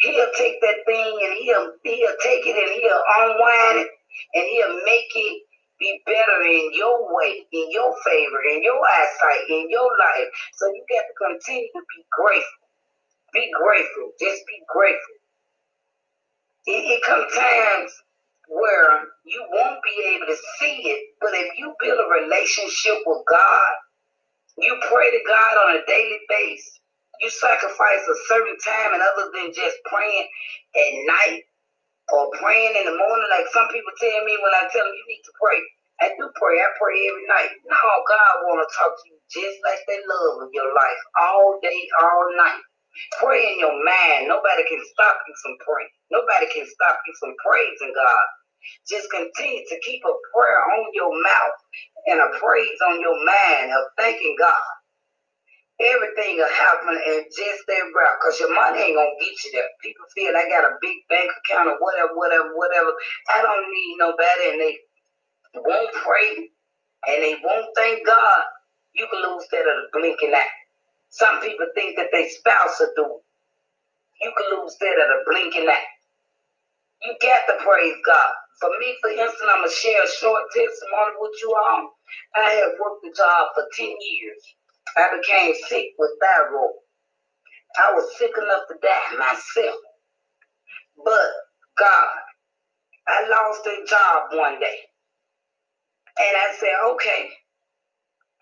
he'll 0.00 0.32
take 0.38 0.60
that 0.62 0.82
thing 0.86 1.14
and 1.22 1.34
he'll 1.42 1.70
he'll 1.84 2.18
take 2.22 2.44
it 2.46 2.56
and 2.58 2.72
he'll 2.78 3.04
unwind 3.22 3.86
it 3.86 3.90
and 4.34 4.44
he'll 4.50 4.78
make 4.84 5.10
it 5.14 5.42
be 5.80 6.00
better 6.06 6.42
in 6.42 6.70
your 6.74 7.06
way, 7.14 7.46
in 7.52 7.66
your 7.70 7.94
favor, 8.04 8.40
in 8.52 8.62
your 8.62 8.80
eyesight, 8.82 9.46
in 9.50 9.70
your 9.70 9.86
life. 9.86 10.28
So 10.54 10.66
you 10.68 10.84
got 10.90 11.06
to 11.06 11.14
continue 11.16 11.68
to 11.70 11.82
be 11.82 12.02
grateful. 12.10 12.58
Be 13.34 13.50
grateful. 13.54 14.12
Just 14.20 14.42
be 14.46 14.58
grateful. 14.68 15.16
It, 16.66 16.82
it 16.98 17.02
comes 17.04 17.32
times 17.34 17.92
where 18.48 19.04
you 19.26 19.44
won't 19.52 19.80
be 19.84 19.96
able 20.16 20.26
to 20.28 20.38
see 20.60 20.82
it, 20.90 21.00
but 21.20 21.32
if 21.34 21.58
you 21.58 21.74
build 21.80 22.00
a 22.00 22.22
relationship 22.24 22.98
with 23.06 23.22
God, 23.30 23.72
you 24.58 24.76
pray 24.90 25.10
to 25.12 25.22
God 25.26 25.54
on 25.68 25.76
a 25.78 25.86
daily 25.86 26.20
basis, 26.28 26.80
you 27.20 27.30
sacrifice 27.30 28.04
a 28.08 28.16
certain 28.28 28.56
time 28.64 28.94
and 28.94 29.02
other 29.02 29.30
than 29.34 29.52
just 29.54 29.76
praying 29.90 30.28
at 30.76 30.92
night 31.08 31.42
or 32.12 32.30
praying 32.38 32.74
in 32.78 32.86
the 32.86 32.96
morning, 32.98 33.30
like 33.34 33.50
some 33.54 33.66
people 33.74 33.90
tell 33.98 34.22
me 34.26 34.38
when 34.42 34.54
I 34.54 34.70
tell 34.70 34.86
them 34.86 34.94
you 34.94 35.06
need 35.10 35.24
to 35.26 35.34
pray. 35.42 35.60
I 36.02 36.12
do 36.20 36.28
pray. 36.36 36.60
I 36.60 36.70
pray 36.78 36.98
every 37.08 37.26
night. 37.26 37.50
No, 37.66 37.80
God 38.06 38.34
want 38.46 38.60
to 38.62 38.68
talk 38.76 38.92
to 38.94 39.04
you 39.10 39.18
just 39.32 39.58
like 39.64 39.80
they 39.88 39.98
love 40.04 40.44
in 40.46 40.50
your 40.52 40.70
life 40.76 41.02
all 41.18 41.58
day, 41.64 41.80
all 42.02 42.26
night. 42.36 42.62
Pray 43.20 43.54
in 43.54 43.60
your 43.60 43.76
mind. 43.84 44.28
Nobody 44.28 44.64
can 44.68 44.82
stop 44.94 45.16
you 45.28 45.34
from 45.42 45.56
praying. 45.64 45.92
Nobody 46.10 46.46
can 46.52 46.66
stop 46.66 46.98
you 47.06 47.14
from 47.20 47.34
praising 47.44 47.94
God. 47.94 48.26
Just 48.88 49.10
continue 49.10 49.64
to 49.68 49.76
keep 49.84 50.02
a 50.04 50.14
prayer 50.34 50.60
on 50.78 50.86
your 50.94 51.12
mouth 51.12 51.58
and 52.08 52.20
a 52.20 52.28
praise 52.40 52.78
on 52.88 53.00
your 53.00 53.16
mind 53.24 53.72
of 53.72 53.84
thanking 53.98 54.36
God. 54.38 54.66
Everything 55.80 56.38
will 56.38 56.48
happen 56.56 56.96
in 56.96 57.24
just 57.36 57.62
that 57.68 57.84
route 57.92 58.16
because 58.22 58.40
your 58.40 58.54
money 58.54 58.80
ain't 58.80 58.96
going 58.96 59.12
to 59.12 59.20
get 59.24 59.36
you 59.44 59.52
there. 59.52 59.68
People 59.84 60.06
feel 60.16 60.32
I 60.32 60.48
got 60.48 60.64
a 60.64 60.80
big 60.80 60.96
bank 61.10 61.28
account 61.44 61.68
or 61.68 61.76
whatever, 61.80 62.16
whatever, 62.16 62.48
whatever. 62.56 62.92
I 63.28 63.42
don't 63.42 63.68
need 63.68 63.96
nobody 64.00 64.44
and 64.56 64.60
they 64.62 64.76
won't 65.56 65.92
pray 65.94 66.50
and 67.08 67.22
they 67.22 67.36
won't 67.44 67.68
thank 67.76 68.06
God. 68.06 68.42
You 68.94 69.06
can 69.10 69.22
lose 69.22 69.46
that 69.52 69.62
at 69.62 69.66
a 69.66 69.86
blinking 69.92 70.34
eye. 70.34 70.57
Some 71.10 71.40
people 71.42 71.66
think 71.74 71.96
that 71.96 72.08
their 72.12 72.28
spouse 72.30 72.80
will 72.80 72.92
do. 72.96 73.08
You 74.22 74.32
can 74.36 74.58
lose 74.58 74.76
that 74.80 74.96
at 74.98 75.10
a 75.16 75.22
blinking 75.30 75.68
eye. 75.68 75.86
You 77.02 77.14
got 77.22 77.46
to 77.48 77.64
praise 77.64 77.96
God. 78.06 78.32
For 78.60 78.70
me, 78.80 78.96
for 79.02 79.10
instance, 79.10 79.38
I'm 79.48 79.62
going 79.62 79.70
to 79.70 79.74
share 79.74 80.02
a 80.04 80.08
short 80.20 80.42
testimony 80.54 81.14
with 81.20 81.32
you 81.42 81.54
all. 81.54 81.92
I 82.36 82.50
have 82.62 82.72
worked 82.82 83.06
a 83.06 83.12
job 83.16 83.48
for 83.54 83.64
10 83.74 83.86
years. 83.86 84.42
I 84.96 85.16
became 85.16 85.54
sick 85.68 85.86
with 85.98 86.10
thyroid. 86.20 86.82
I 87.78 87.92
was 87.94 88.18
sick 88.18 88.32
enough 88.36 88.64
to 88.68 88.76
die 88.82 89.18
myself. 89.18 89.76
But 91.04 91.30
God, 91.78 92.08
I 93.08 93.28
lost 93.28 93.66
a 93.66 93.86
job 93.88 94.22
one 94.34 94.60
day. 94.60 94.78
And 96.18 96.36
I 96.36 96.54
said, 96.58 96.74
okay. 96.94 97.30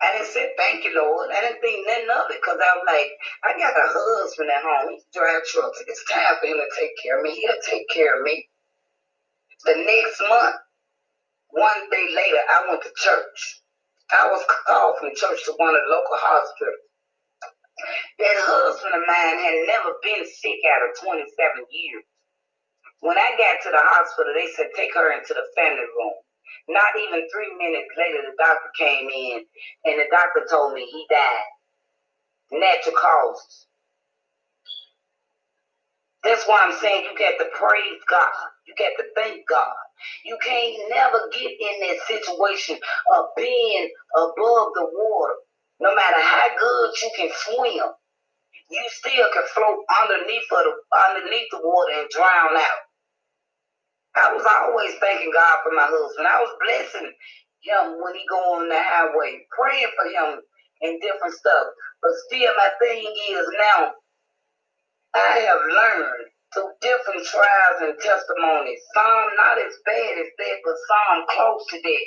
I 0.01 0.13
didn't 0.13 0.29
say 0.29 0.53
thank 0.57 0.85
you, 0.85 0.93
Lord. 0.93 1.31
I 1.33 1.41
didn't 1.41 1.61
think 1.61 1.87
nothing 1.87 2.09
of 2.13 2.29
it 2.29 2.37
because 2.41 2.61
I 2.61 2.71
was 2.77 2.85
like, 2.85 3.09
I 3.45 3.57
got 3.57 3.73
a 3.73 3.87
husband 3.89 4.49
at 4.53 4.61
home. 4.61 4.93
He 4.93 5.01
drives 5.09 5.49
trucks. 5.49 5.81
It's 5.87 6.05
time 6.05 6.37
for 6.39 6.45
him 6.47 6.61
to 6.61 6.69
take 6.77 6.93
care 7.01 7.17
of 7.17 7.23
me. 7.25 7.33
He'll 7.33 7.65
take 7.65 7.89
care 7.89 8.19
of 8.19 8.23
me. 8.23 8.45
The 9.65 9.73
next 9.73 10.21
month, 10.21 10.57
one 11.49 11.89
day 11.89 12.07
later, 12.13 12.41
I 12.45 12.65
went 12.69 12.83
to 12.83 12.93
church. 12.95 13.39
I 14.13 14.29
was 14.29 14.45
called 14.67 14.97
from 15.01 15.17
church 15.17 15.41
to 15.45 15.53
one 15.57 15.73
of 15.73 15.81
the 15.81 15.91
local 15.91 16.19
hospitals. 16.21 16.85
That 18.19 18.37
husband 18.45 18.93
of 18.95 19.03
mine 19.05 19.37
had 19.41 19.57
never 19.67 19.97
been 20.03 20.25
sick 20.25 20.61
out 20.69 20.85
of 20.85 20.97
27 21.01 21.25
years. 21.73 22.05
When 23.01 23.17
I 23.17 23.33
got 23.37 23.61
to 23.65 23.69
the 23.71 23.83
hospital, 23.83 24.33
they 24.33 24.49
said, 24.53 24.73
take 24.75 24.93
her 24.95 25.13
into 25.13 25.33
the 25.33 25.45
family 25.55 25.85
room. 25.85 26.17
Not 26.69 26.95
even 26.99 27.27
three 27.33 27.53
minutes 27.57 27.89
later, 27.97 28.23
the 28.25 28.35
doctor 28.37 28.71
came 28.79 29.09
in 29.09 29.45
and 29.85 29.99
the 29.99 30.05
doctor 30.11 30.45
told 30.49 30.73
me 30.73 30.85
he 30.85 31.05
died. 31.09 31.49
Natural 32.51 32.95
causes. 32.95 33.67
That's 36.23 36.45
why 36.47 36.59
I'm 36.63 36.77
saying 36.79 37.05
you 37.05 37.17
got 37.17 37.39
to 37.39 37.49
praise 37.55 38.01
God. 38.09 38.33
You 38.67 38.75
got 38.77 38.91
to 38.99 39.05
thank 39.15 39.47
God. 39.47 39.75
You 40.25 40.37
can't 40.43 40.75
never 40.89 41.19
get 41.33 41.51
in 41.51 41.75
that 41.87 41.97
situation 42.07 42.77
of 43.15 43.25
being 43.37 43.89
above 44.15 44.69
the 44.75 44.87
water. 44.93 45.35
No 45.79 45.95
matter 45.95 46.21
how 46.21 46.47
good 46.59 46.91
you 47.01 47.11
can 47.17 47.29
swim, 47.33 47.85
you 48.71 48.83
still 48.89 49.27
can 49.33 49.43
float 49.55 49.79
underneath 50.03 50.43
of 50.51 50.65
the 50.65 50.73
underneath 51.09 51.47
the 51.51 51.59
water 51.63 51.93
and 52.01 52.09
drown 52.09 52.57
out. 52.57 52.86
I 54.17 54.33
was 54.33 54.45
always 54.45 54.95
thanking 54.99 55.31
God 55.33 55.57
for 55.63 55.73
my 55.75 55.87
husband. 55.87 56.27
I 56.27 56.41
was 56.41 56.53
blessing 56.65 57.11
him 57.63 58.01
when 58.03 58.15
he 58.15 58.25
go 58.29 58.59
on 58.59 58.69
the 58.69 58.79
highway, 58.79 59.45
praying 59.53 59.93
for 59.97 60.07
him 60.09 60.41
and 60.83 61.01
different 61.01 61.35
stuff. 61.35 61.67
But 62.01 62.11
still, 62.27 62.53
my 62.57 62.69
thing 62.81 63.05
is 63.31 63.47
now, 63.59 63.93
I 65.15 65.43
have 65.51 65.63
learned 65.67 66.25
through 66.55 66.71
different 66.81 67.27
trials 67.27 67.79
and 67.83 67.95
testimonies, 67.99 68.79
some 68.95 69.27
not 69.37 69.59
as 69.59 69.75
bad 69.85 70.13
as 70.23 70.31
that, 70.39 70.57
but 70.63 70.77
some 70.87 71.19
close 71.35 71.63
to 71.71 71.77
that, 71.83 72.05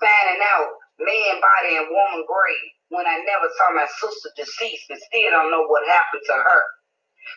finding 0.00 0.42
out 0.54 0.70
man 1.02 1.42
body 1.42 1.78
and 1.82 1.90
woman 1.90 2.24
grave 2.30 2.70
when 2.90 3.06
I 3.08 3.18
never 3.26 3.50
saw 3.58 3.74
my 3.74 3.86
sister 3.98 4.30
deceased 4.38 4.90
and 4.90 5.00
still 5.02 5.30
don't 5.32 5.50
know 5.50 5.66
what 5.66 5.88
happened 5.90 6.22
to 6.26 6.34
her. 6.34 6.62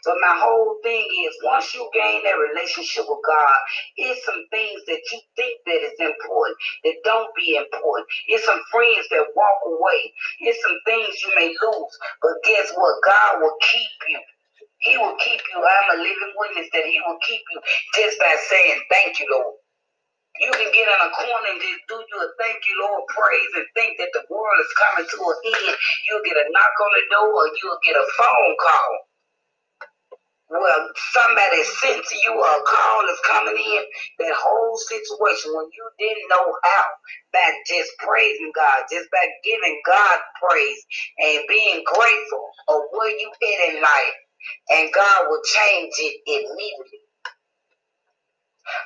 So 0.04 0.16
my 0.22 0.36
whole 0.40 0.80
thing 0.84 1.06
is 1.28 1.34
once 1.44 1.74
you 1.74 1.90
gain 1.94 2.24
that 2.24 2.38
relationship 2.40 3.06
with 3.08 3.24
God, 3.26 3.58
it's 3.98 4.26
some 4.26 4.44
things 4.52 4.82
that 4.88 5.02
you 5.12 5.20
think 5.38 5.60
that 5.68 5.82
is 5.84 5.98
important 6.00 6.58
that 6.86 6.96
don't 7.04 7.32
be 7.36 7.56
important. 7.58 8.08
It's 8.28 8.46
some 8.46 8.62
friends 8.72 9.08
that 9.12 9.26
walk 9.36 9.60
away. 9.68 10.14
It's 10.40 10.62
some 10.64 10.78
things 10.86 11.16
you 11.24 11.32
may 11.36 11.50
lose. 11.52 11.96
But 12.22 12.44
guess 12.46 12.72
what? 12.76 12.96
God 13.06 13.42
will 13.42 13.58
keep 13.72 13.96
you. 14.10 14.22
He 14.80 14.98
will 14.98 15.16
keep 15.20 15.42
you. 15.54 15.60
I'm 15.60 16.00
a 16.00 16.04
living 16.04 16.34
witness 16.38 16.70
that 16.74 16.86
he 16.86 17.00
will 17.08 17.20
keep 17.28 17.42
you 17.52 17.60
just 17.96 18.20
by 18.20 18.36
saying 18.50 18.80
thank 18.92 19.20
you, 19.20 19.28
Lord. 19.32 19.56
You 20.42 20.52
can 20.52 20.72
get 20.74 20.90
in 20.90 21.00
a 21.02 21.12
corner 21.14 21.50
and 21.52 21.62
just 21.62 21.84
do 21.88 21.96
you 21.96 22.18
a 22.20 22.28
thank 22.42 22.60
you, 22.68 22.76
Lord, 22.82 23.06
praise, 23.14 23.52
and 23.56 23.68
think 23.78 24.00
that 24.02 24.10
the 24.18 24.26
world 24.34 24.60
is 24.60 24.74
coming 24.82 25.08
to 25.08 25.18
an 25.22 25.38
end. 25.46 25.78
You'll 26.10 26.26
get 26.26 26.42
a 26.42 26.48
knock 26.52 26.76
on 26.82 26.92
the 26.96 27.04
door 27.14 27.32
or 27.32 27.48
you'll 27.62 27.84
get 27.86 27.96
a 27.96 28.08
phone 28.18 28.56
call 28.60 28.94
well, 30.54 30.90
somebody 31.14 31.64
sent 31.82 32.06
to 32.06 32.18
you 32.24 32.34
a 32.38 32.56
call 32.66 33.02
is 33.12 33.22
coming 33.28 33.58
in, 33.58 33.84
that 34.20 34.36
whole 34.38 34.78
situation 34.78 35.52
when 35.56 35.68
you 35.74 35.86
didn't 36.00 36.30
know 36.30 36.48
how, 36.64 36.86
by 37.34 37.52
just 37.68 37.92
praising 38.00 38.52
God, 38.56 38.86
just 38.92 39.10
by 39.12 39.26
giving 39.44 39.82
God 39.88 40.20
praise 40.42 40.82
and 41.20 41.42
being 41.50 41.84
grateful 41.86 42.46
of 42.70 42.82
where 42.94 43.12
you 43.12 43.32
at 43.32 43.76
in 43.76 43.82
life, 43.82 44.18
and 44.72 44.94
God 44.94 45.28
will 45.30 45.42
change 45.46 45.94
it 46.00 46.16
immediately. 46.28 47.02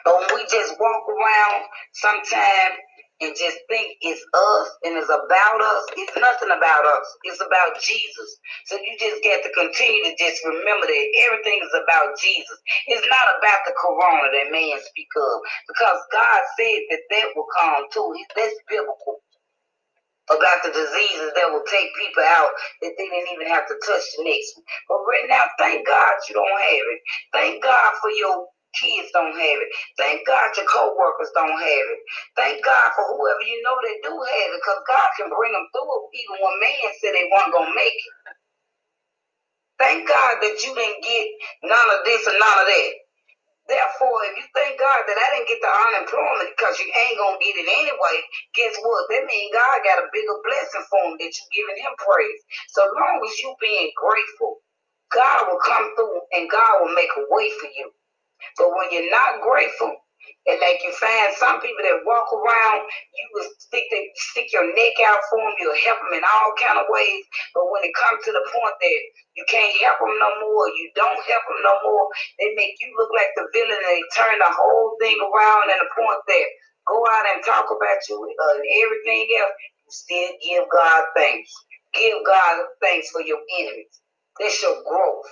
But 0.06 0.20
when 0.20 0.30
we 0.36 0.44
just 0.52 0.76
walk 0.80 1.04
around 1.10 1.66
sometimes 1.94 2.76
and 3.22 3.34
just 3.34 3.58
think 3.70 3.98
it's 4.02 4.22
us 4.34 4.68
and 4.86 4.98
it's 4.98 5.10
about 5.10 5.60
us, 5.62 5.84
it's 5.98 6.18
nothing 6.18 6.54
about 6.54 6.86
us. 6.86 7.08
It's 7.26 7.42
about 7.42 7.80
Jesus. 7.82 8.30
So 8.68 8.78
you 8.78 8.94
just 9.00 9.24
get 9.24 9.42
to 9.44 9.52
continue 9.58 10.04
to 10.06 10.14
just 10.20 10.46
remember 10.46 10.86
that 10.86 11.06
everything 11.26 11.60
is 11.64 11.76
about 11.76 12.14
Jesus. 12.20 12.58
It's 12.88 13.08
not 13.10 13.28
about 13.40 13.62
the 13.66 13.74
corona 13.80 14.30
that 14.34 14.54
man 14.54 14.78
speak 14.86 15.10
of. 15.18 15.36
Because 15.68 16.00
God 16.14 16.42
said 16.60 16.82
that 16.92 17.04
that 17.12 17.28
will 17.36 17.50
come 17.58 17.86
too. 17.94 18.14
That's 18.36 18.56
biblical. 18.70 19.22
About 20.30 20.64
the 20.66 20.72
diseases 20.74 21.32
that 21.38 21.52
will 21.54 21.64
take 21.70 21.90
people 22.02 22.24
out 22.24 22.52
that 22.82 22.94
they 22.98 23.08
didn't 23.10 23.34
even 23.36 23.48
have 23.48 23.68
to 23.68 23.76
touch 23.86 24.06
the 24.18 24.26
next 24.26 24.58
one. 24.58 24.66
But 24.90 25.06
right 25.06 25.28
now, 25.30 25.44
thank 25.60 25.88
God 25.88 26.14
you 26.30 26.36
don't 26.36 26.50
have 26.50 26.88
it. 26.98 27.02
Thank 27.34 27.64
God 27.64 27.92
for 28.02 28.12
your 28.12 28.48
kids 28.76 29.10
don't 29.14 29.36
have 29.36 29.60
it. 29.64 29.72
Thank 30.00 30.28
God 30.28 30.52
your 30.58 30.68
co-workers 30.68 31.32
don't 31.36 31.56
have 31.60 31.88
it. 31.94 32.02
Thank 32.36 32.66
God 32.66 32.92
for 32.96 33.06
whoever 33.08 33.44
you 33.46 33.60
know 33.64 33.78
that 33.80 33.98
do 34.04 34.14
have 34.16 34.50
it, 34.52 34.60
because 34.60 34.82
God 34.88 35.10
can 35.20 35.30
bring 35.32 35.54
them 35.54 35.68
through 35.72 35.88
it 35.88 36.04
even 36.20 36.38
when 36.44 36.56
man 36.60 36.90
said 37.00 37.14
they 37.16 37.30
weren't 37.32 37.54
gonna 37.56 37.76
make 37.76 37.96
it. 37.96 38.16
Thank 39.80 40.08
God 40.08 40.34
that 40.42 40.56
you 40.64 40.72
didn't 40.76 41.04
get 41.04 41.28
none 41.68 41.90
of 41.96 42.06
this 42.06 42.24
and 42.28 42.40
none 42.40 42.60
of 42.64 42.68
that. 42.68 42.92
Therefore, 43.70 44.20
if 44.28 44.36
you 44.36 44.46
thank 44.52 44.76
God 44.76 45.08
that 45.08 45.16
I 45.16 45.28
didn't 45.40 45.48
get 45.48 45.64
the 45.64 45.72
unemployment 45.72 46.52
because 46.52 46.76
you 46.84 46.88
ain't 46.92 47.16
gonna 47.20 47.40
get 47.40 47.56
it 47.56 47.70
anyway, 47.72 48.18
guess 48.60 48.76
what? 48.84 49.08
That 49.08 49.24
means 49.24 49.56
God 49.56 49.80
got 49.88 50.04
a 50.04 50.12
bigger 50.12 50.36
blessing 50.44 50.86
for 50.92 51.00
him 51.08 51.16
that 51.16 51.32
you 51.32 51.46
giving 51.56 51.80
him 51.80 51.96
praise. 51.96 52.42
So 52.76 52.84
long 52.84 53.24
as 53.24 53.36
you 53.40 53.56
being 53.64 53.92
grateful, 53.96 54.60
God 55.16 55.48
will 55.48 55.64
come 55.64 55.96
through 55.96 56.20
and 56.36 56.52
God 56.52 56.84
will 56.84 56.96
make 56.96 57.12
a 57.16 57.24
way 57.32 57.48
for 57.56 57.72
you. 57.72 57.88
But 58.58 58.72
when 58.76 58.90
you're 58.92 59.12
not 59.12 59.42
grateful, 59.44 59.94
and 60.48 60.60
like 60.60 60.82
you 60.84 60.92
find 60.98 61.32
some 61.38 61.62
people 61.62 61.84
that 61.88 62.04
walk 62.04 62.28
around, 62.34 62.84
you 63.16 63.26
will 63.36 63.48
stick 63.62 63.86
the, 63.92 64.02
stick 64.34 64.52
your 64.54 64.68
neck 64.76 64.96
out 65.06 65.22
for 65.32 65.40
them. 65.40 65.56
You'll 65.62 65.78
help 65.88 66.00
them 66.04 66.18
in 66.20 66.26
all 66.26 66.52
kind 66.60 66.80
of 66.82 66.90
ways. 66.92 67.24
But 67.56 67.70
when 67.72 67.86
it 67.86 67.96
comes 67.96 68.24
to 68.26 68.34
the 68.34 68.46
point 68.52 68.76
that 68.82 69.00
you 69.40 69.46
can't 69.48 69.76
help 69.84 70.02
them 70.02 70.16
no 70.20 70.32
more, 70.44 70.68
you 70.76 70.92
don't 71.00 71.22
help 71.30 71.46
them 71.48 71.62
no 71.64 71.76
more, 71.86 72.08
they 72.40 72.52
make 72.58 72.76
you 72.82 72.90
look 73.00 73.12
like 73.16 73.32
the 73.38 73.48
villain, 73.54 73.78
and 73.78 73.88
they 73.88 74.04
turn 74.18 74.36
the 74.42 74.52
whole 74.52 74.98
thing 75.00 75.16
around. 75.22 75.72
And 75.72 75.80
the 75.80 75.92
point 75.96 76.22
that 76.28 76.48
go 76.90 76.98
out 77.08 77.28
and 77.32 77.46
talk 77.46 77.68
about 77.72 78.02
you 78.10 78.18
uh, 78.20 78.54
and 78.60 78.68
everything 78.84 79.26
else, 79.40 79.56
you 79.86 79.92
still 79.94 80.32
give 80.44 80.66
God 80.74 81.04
thanks. 81.16 81.52
Give 81.96 82.20
God 82.28 82.66
thanks 82.82 83.12
for 83.12 83.22
your 83.22 83.40
enemies. 83.60 83.94
That's 84.40 84.62
your 84.64 84.82
growth. 84.84 85.28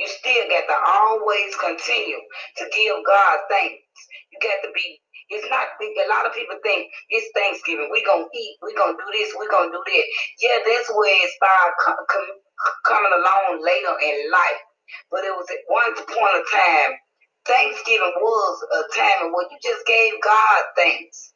You 0.00 0.08
still 0.08 0.46
got 0.48 0.64
to 0.64 0.78
always 0.80 1.52
continue 1.60 2.20
to 2.58 2.64
give 2.72 2.96
God 3.04 3.36
thanks. 3.52 3.84
You 4.32 4.40
got 4.40 4.64
to 4.64 4.72
be, 4.72 5.00
it's 5.28 5.46
not, 5.52 5.68
a 5.76 6.08
lot 6.08 6.24
of 6.26 6.32
people 6.32 6.56
think 6.64 6.88
it's 7.12 7.28
Thanksgiving. 7.36 7.92
We're 7.92 8.08
going 8.08 8.24
to 8.24 8.32
eat. 8.32 8.56
We're 8.64 8.76
going 8.80 8.96
to 8.96 9.00
do 9.04 9.10
this. 9.12 9.36
We're 9.36 9.52
going 9.52 9.68
to 9.68 9.76
do 9.76 9.84
that. 9.84 10.06
Yeah, 10.40 10.58
that's 10.64 10.88
where 10.96 11.12
it 11.12 11.30
started 11.36 11.76
com- 11.84 12.06
com- 12.08 12.40
coming 12.88 13.12
along 13.14 13.60
later 13.60 13.94
in 14.00 14.32
life. 14.32 14.62
But 15.12 15.28
it 15.28 15.34
was 15.36 15.46
at 15.52 15.62
one 15.68 15.92
point 16.08 16.36
of 16.40 16.44
time, 16.48 16.92
Thanksgiving 17.46 18.14
was 18.20 18.56
a 18.72 18.82
time 18.96 19.32
when 19.36 19.46
you 19.52 19.58
just 19.62 19.86
gave 19.86 20.14
God 20.24 20.60
thanks. 20.76 21.34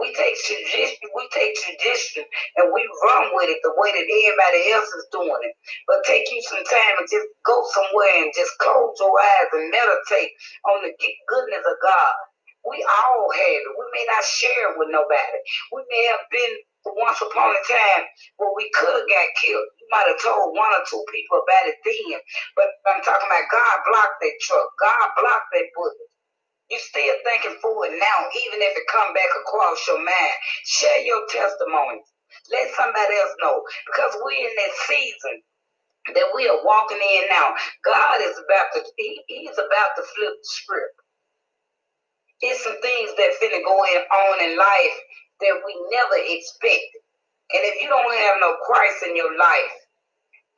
We 0.00 0.14
take 0.14 0.36
tradition, 0.46 1.10
we 1.14 1.28
take 1.34 1.54
and 2.56 2.72
we 2.74 2.82
run 3.06 3.32
with 3.34 3.50
it 3.50 3.60
the 3.64 3.74
way 3.76 3.90
that 3.92 4.06
everybody 4.06 4.62
else 4.72 4.90
is 4.94 5.06
doing 5.12 5.42
it. 5.42 5.54
But 5.88 6.04
take 6.06 6.26
you 6.32 6.42
some 6.46 6.64
time 6.66 6.96
and 7.00 7.08
just 7.10 7.28
go 7.46 7.64
somewhere 7.74 8.14
and 8.24 8.32
just 8.36 8.52
close 8.60 8.94
your 9.00 9.16
eyes 9.18 9.50
and 9.54 9.70
meditate 9.72 10.32
on 10.70 10.84
the 10.84 10.92
goodness 11.28 11.64
of 11.66 11.78
God. 11.82 12.14
We 12.68 12.78
all 12.84 13.26
have 13.32 13.62
it. 13.64 13.74
We 13.74 13.86
may 13.96 14.06
not 14.06 14.24
share 14.24 14.72
it 14.72 14.78
with 14.78 14.90
nobody. 14.92 15.38
We 15.74 15.82
may 15.90 16.04
have 16.12 16.24
been 16.30 16.54
once 16.98 17.20
upon 17.22 17.52
a 17.54 17.62
time 17.66 18.04
where 18.38 18.52
we 18.56 18.70
could 18.76 18.92
have 18.94 19.08
got 19.08 19.28
killed. 19.40 19.66
Might 19.90 20.08
have 20.08 20.20
told 20.22 20.56
one 20.56 20.72
or 20.72 20.84
two 20.88 21.02
people 21.12 21.42
about 21.42 21.68
it 21.68 21.78
then. 21.84 22.20
But 22.56 22.68
I'm 22.88 23.02
talking 23.02 23.28
about 23.28 23.52
God 23.52 23.76
blocked 23.88 24.18
that 24.22 24.36
truck. 24.44 24.68
God 24.80 25.06
blocked 25.20 25.50
that 25.54 25.68
bullet. 25.76 26.07
You 26.70 26.78
still 26.78 27.16
thinking 27.24 27.56
for 27.62 27.86
it 27.88 27.96
now, 27.96 28.18
even 28.44 28.60
if 28.60 28.76
it 28.76 28.84
come 28.92 29.14
back 29.16 29.32
across 29.40 29.80
your 29.88 30.04
mind. 30.04 30.36
Share 30.64 31.00
your 31.00 31.24
testimony. 31.32 32.04
Let 32.52 32.68
somebody 32.76 33.14
else 33.16 33.34
know. 33.40 33.64
Because 33.88 34.12
we're 34.20 34.36
in 34.36 34.52
that 34.52 34.74
season 34.84 35.36
that 36.12 36.28
we 36.36 36.48
are 36.48 36.60
walking 36.64 37.00
in 37.00 37.24
now. 37.32 37.56
God 37.84 38.20
is 38.20 38.36
about 38.36 38.68
to, 38.76 38.84
he, 38.96 39.20
he's 39.28 39.56
about 39.56 39.96
to 39.96 40.02
flip 40.04 40.36
the 40.36 40.48
script. 40.48 40.96
It's 42.40 42.62
some 42.62 42.78
things 42.84 43.16
that 43.16 43.36
finna 43.40 43.64
go 43.64 43.74
on 43.74 44.36
in 44.44 44.56
life 44.56 44.96
that 45.40 45.56
we 45.64 45.72
never 45.90 46.20
expected. 46.20 47.02
And 47.56 47.64
if 47.64 47.80
you 47.82 47.88
don't 47.88 48.04
have 48.28 48.36
no 48.40 48.56
Christ 48.68 49.08
in 49.08 49.16
your 49.16 49.32
life, 49.32 49.74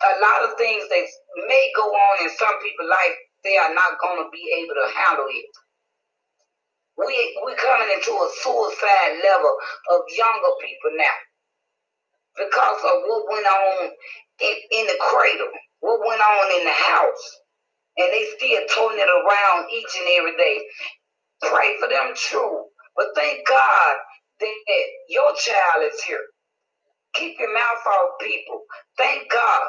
a 0.02 0.14
lot 0.21 0.49
of 0.49 0.59
things 0.59 0.85
that 0.90 1.07
may 1.47 1.71
go 1.76 1.87
on 1.87 2.14
in 2.26 2.31
some 2.35 2.57
people's 2.61 2.90
life, 2.90 3.17
they 3.45 3.57
are 3.57 3.73
not 3.75 3.97
to 3.97 4.26
be 4.33 4.45
able 4.59 4.75
to 4.75 4.88
handle 4.93 5.29
it. 5.31 5.52
We 7.00 7.40
we 7.47 7.57
coming 7.57 7.90
into 7.95 8.12
a 8.12 8.28
suicide 8.42 9.21
level 9.25 9.54
of 9.92 10.00
younger 10.16 10.54
people 10.62 10.92
now 10.97 11.19
because 12.38 12.80
of 12.85 12.97
what 13.07 13.26
went 13.33 13.47
on 13.47 13.90
in, 14.42 14.57
in 14.73 14.87
the 14.87 14.99
cradle, 15.00 15.49
what 15.80 16.00
went 16.09 16.21
on 16.23 16.61
in 16.61 16.64
the 16.66 16.73
house, 16.73 17.25
and 17.99 18.09
they 18.12 18.26
still 18.37 18.62
toting 18.75 19.00
it 19.00 19.09
around 19.11 19.71
each 19.73 19.92
and 19.99 20.09
every 20.19 20.37
day. 20.37 20.61
Pray 21.42 21.76
for 21.80 21.88
them, 21.88 22.12
true, 22.16 22.64
but 22.97 23.09
thank 23.16 23.47
God 23.49 23.97
that 24.40 24.54
your 25.09 25.33
child 25.37 25.85
is 25.92 26.02
here. 26.04 26.25
Keep 27.14 27.40
your 27.40 27.54
mouth 27.54 27.87
off 27.87 28.11
people. 28.21 28.62
Thank 28.99 29.30
God. 29.33 29.62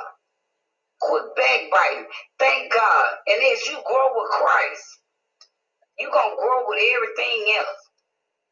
Quit 1.02 1.24
backbiting. 1.38 2.08
Thank 2.40 2.74
God. 2.74 3.08
And 3.28 3.38
as 3.44 3.66
you 3.68 3.74
grow 3.88 4.10
with 4.16 4.32
Christ, 4.32 5.01
you're 6.02 6.12
going 6.12 6.34
to 6.34 6.42
grow 6.42 6.66
with 6.66 6.82
everything 6.82 7.46
else. 7.62 7.82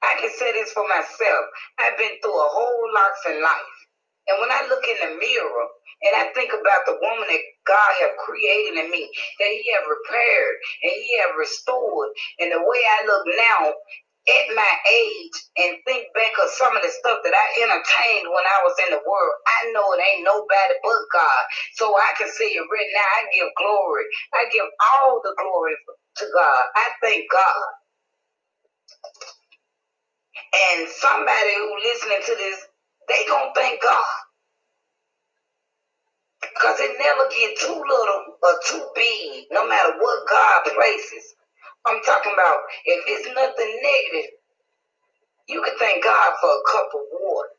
I 0.03 0.15
can 0.21 0.31
say 0.31 0.53
this 0.53 0.71
for 0.71 0.87
myself. 0.87 1.43
I've 1.79 1.97
been 1.97 2.15
through 2.21 2.37
a 2.37 2.53
whole 2.53 2.87
lot 2.93 3.17
in 3.33 3.41
life. 3.43 3.77
And 4.29 4.39
when 4.39 4.51
I 4.51 4.63
look 4.69 4.85
in 4.85 4.99
the 5.01 5.17
mirror 5.17 5.65
and 6.05 6.13
I 6.15 6.31
think 6.37 6.53
about 6.53 6.85
the 6.85 6.95
woman 7.01 7.27
that 7.27 7.43
God 7.67 7.91
have 8.05 8.15
created 8.23 8.79
in 8.79 8.91
me, 8.91 9.09
that 9.41 9.51
He 9.51 9.65
have 9.73 9.89
repaired 9.89 10.55
and 10.85 10.93
He 10.93 11.17
have 11.19 11.35
restored, 11.35 12.09
and 12.39 12.53
the 12.53 12.61
way 12.61 12.81
I 12.85 12.99
look 13.09 13.25
now, 13.35 13.73
at 14.29 14.47
my 14.55 14.73
age 14.93 15.37
and 15.57 15.77
think 15.89 16.07
back 16.13 16.33
of 16.43 16.49
some 16.53 16.75
of 16.77 16.83
the 16.83 16.91
stuff 16.93 17.19
that 17.25 17.33
I 17.33 17.47
entertained 17.65 18.29
when 18.29 18.45
I 18.45 18.59
was 18.63 18.77
in 18.85 18.91
the 18.93 19.03
world, 19.03 19.35
I 19.47 19.73
know 19.73 19.85
it 19.97 20.03
ain't 20.05 20.25
nobody 20.25 20.75
but 20.85 21.03
God. 21.13 21.43
So 21.75 21.89
I 21.97 22.13
can 22.17 22.29
say 22.29 22.53
it 22.53 22.65
right 22.69 22.91
now. 22.93 23.09
I 23.17 23.21
give 23.33 23.49
glory. 23.57 24.05
I 24.35 24.45
give 24.53 24.67
all 24.93 25.21
the 25.23 25.35
glory 25.41 25.75
to 26.21 26.25
God. 26.33 26.63
I 26.77 26.85
thank 27.03 27.25
God. 27.31 27.65
And 30.53 30.89
somebody 30.89 31.53
who 31.57 31.69
listening 31.83 32.23
to 32.25 32.35
this, 32.37 32.59
they 33.09 33.21
gonna 33.29 33.51
thank 33.55 33.81
God. 33.83 34.15
Because 36.41 36.79
it 36.79 36.97
never 36.99 37.29
get 37.31 37.57
too 37.59 37.75
little 37.77 38.21
or 38.43 38.55
too 38.67 38.85
big, 38.95 39.45
no 39.51 39.67
matter 39.67 39.93
what 39.99 40.27
God 40.29 40.63
places. 40.75 41.35
I'm 41.87 42.01
talking 42.05 42.33
about 42.33 42.59
if 42.85 42.99
it's 43.07 43.27
nothing 43.35 43.71
negative, 43.83 44.31
you 45.49 45.61
can 45.63 45.75
thank 45.79 46.03
God 46.03 46.33
for 46.41 46.49
a 46.51 46.63
cup 46.71 46.89
of 46.95 47.01
water. 47.21 47.49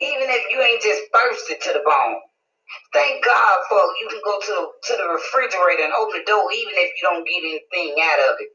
Even 0.00 0.28
if 0.30 0.44
you 0.52 0.60
ain't 0.62 0.82
just 0.82 1.02
thirsty 1.14 1.56
to 1.62 1.72
the 1.74 1.84
bone. 1.86 2.20
Thank 2.94 3.24
God 3.24 3.58
for 3.68 3.80
you 4.00 4.08
can 4.08 4.22
go 4.24 4.40
to 4.40 4.52
the, 4.56 4.64
to 4.88 4.92
the 4.98 5.08
refrigerator 5.12 5.84
and 5.84 5.92
open 5.94 6.20
the 6.20 6.26
door 6.26 6.48
even 6.56 6.74
if 6.76 6.90
you 6.96 7.04
don't 7.04 7.26
get 7.28 7.44
anything 7.44 7.96
out 8.00 8.20
of 8.32 8.36
it. 8.40 8.50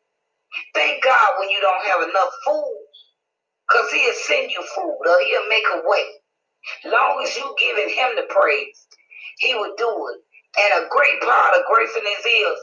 Thank 0.76 1.04
God 1.04 1.40
when 1.40 1.50
you 1.50 1.62
don't 1.62 1.86
have 1.86 2.04
enough 2.10 2.32
food. 2.46 2.80
Because 3.70 3.92
he'll 3.92 4.20
send 4.28 4.52
you 4.52 4.62
food 4.76 5.04
or 5.08 5.18
he'll 5.26 5.50
make 5.50 5.66
a 5.74 5.82
way. 5.86 6.06
Long 6.86 7.24
as 7.24 7.36
you 7.38 7.46
giving 7.60 7.90
him 7.90 8.16
the 8.16 8.26
praise, 8.30 8.88
he 9.40 9.56
will 9.56 9.74
do 9.78 9.92
it. 10.14 10.20
And 10.60 10.86
a 10.86 10.90
great 10.90 11.22
part 11.22 11.56
of 11.58 11.66
gratefulness 11.72 12.26
is 12.26 12.58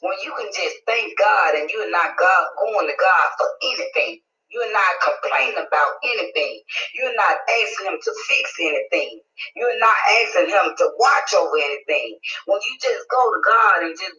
when 0.00 0.16
you 0.24 0.32
can 0.36 0.50
just 0.52 0.76
thank 0.86 1.16
God 1.18 1.56
and 1.56 1.70
you're 1.70 1.90
not 1.92 2.16
God 2.18 2.44
going 2.60 2.88
to 2.88 2.96
God 2.98 3.26
for 3.38 3.48
anything. 3.64 4.20
You're 4.50 4.72
not 4.72 4.94
complaining 5.04 5.58
about 5.60 5.92
anything. 6.04 6.62
You're 6.94 7.16
not 7.16 7.36
asking 7.50 7.86
him 7.92 7.98
to 8.00 8.12
fix 8.28 8.46
anything. 8.62 9.20
You're 9.56 9.80
not 9.80 9.98
asking 10.24 10.48
him 10.50 10.72
to 10.78 10.86
watch 10.98 11.30
over 11.36 11.58
anything. 11.58 12.16
When 12.46 12.60
you 12.64 12.74
just 12.80 13.04
go 13.10 13.20
to 13.34 13.40
God 13.44 13.76
and 13.84 13.94
just 13.98 14.16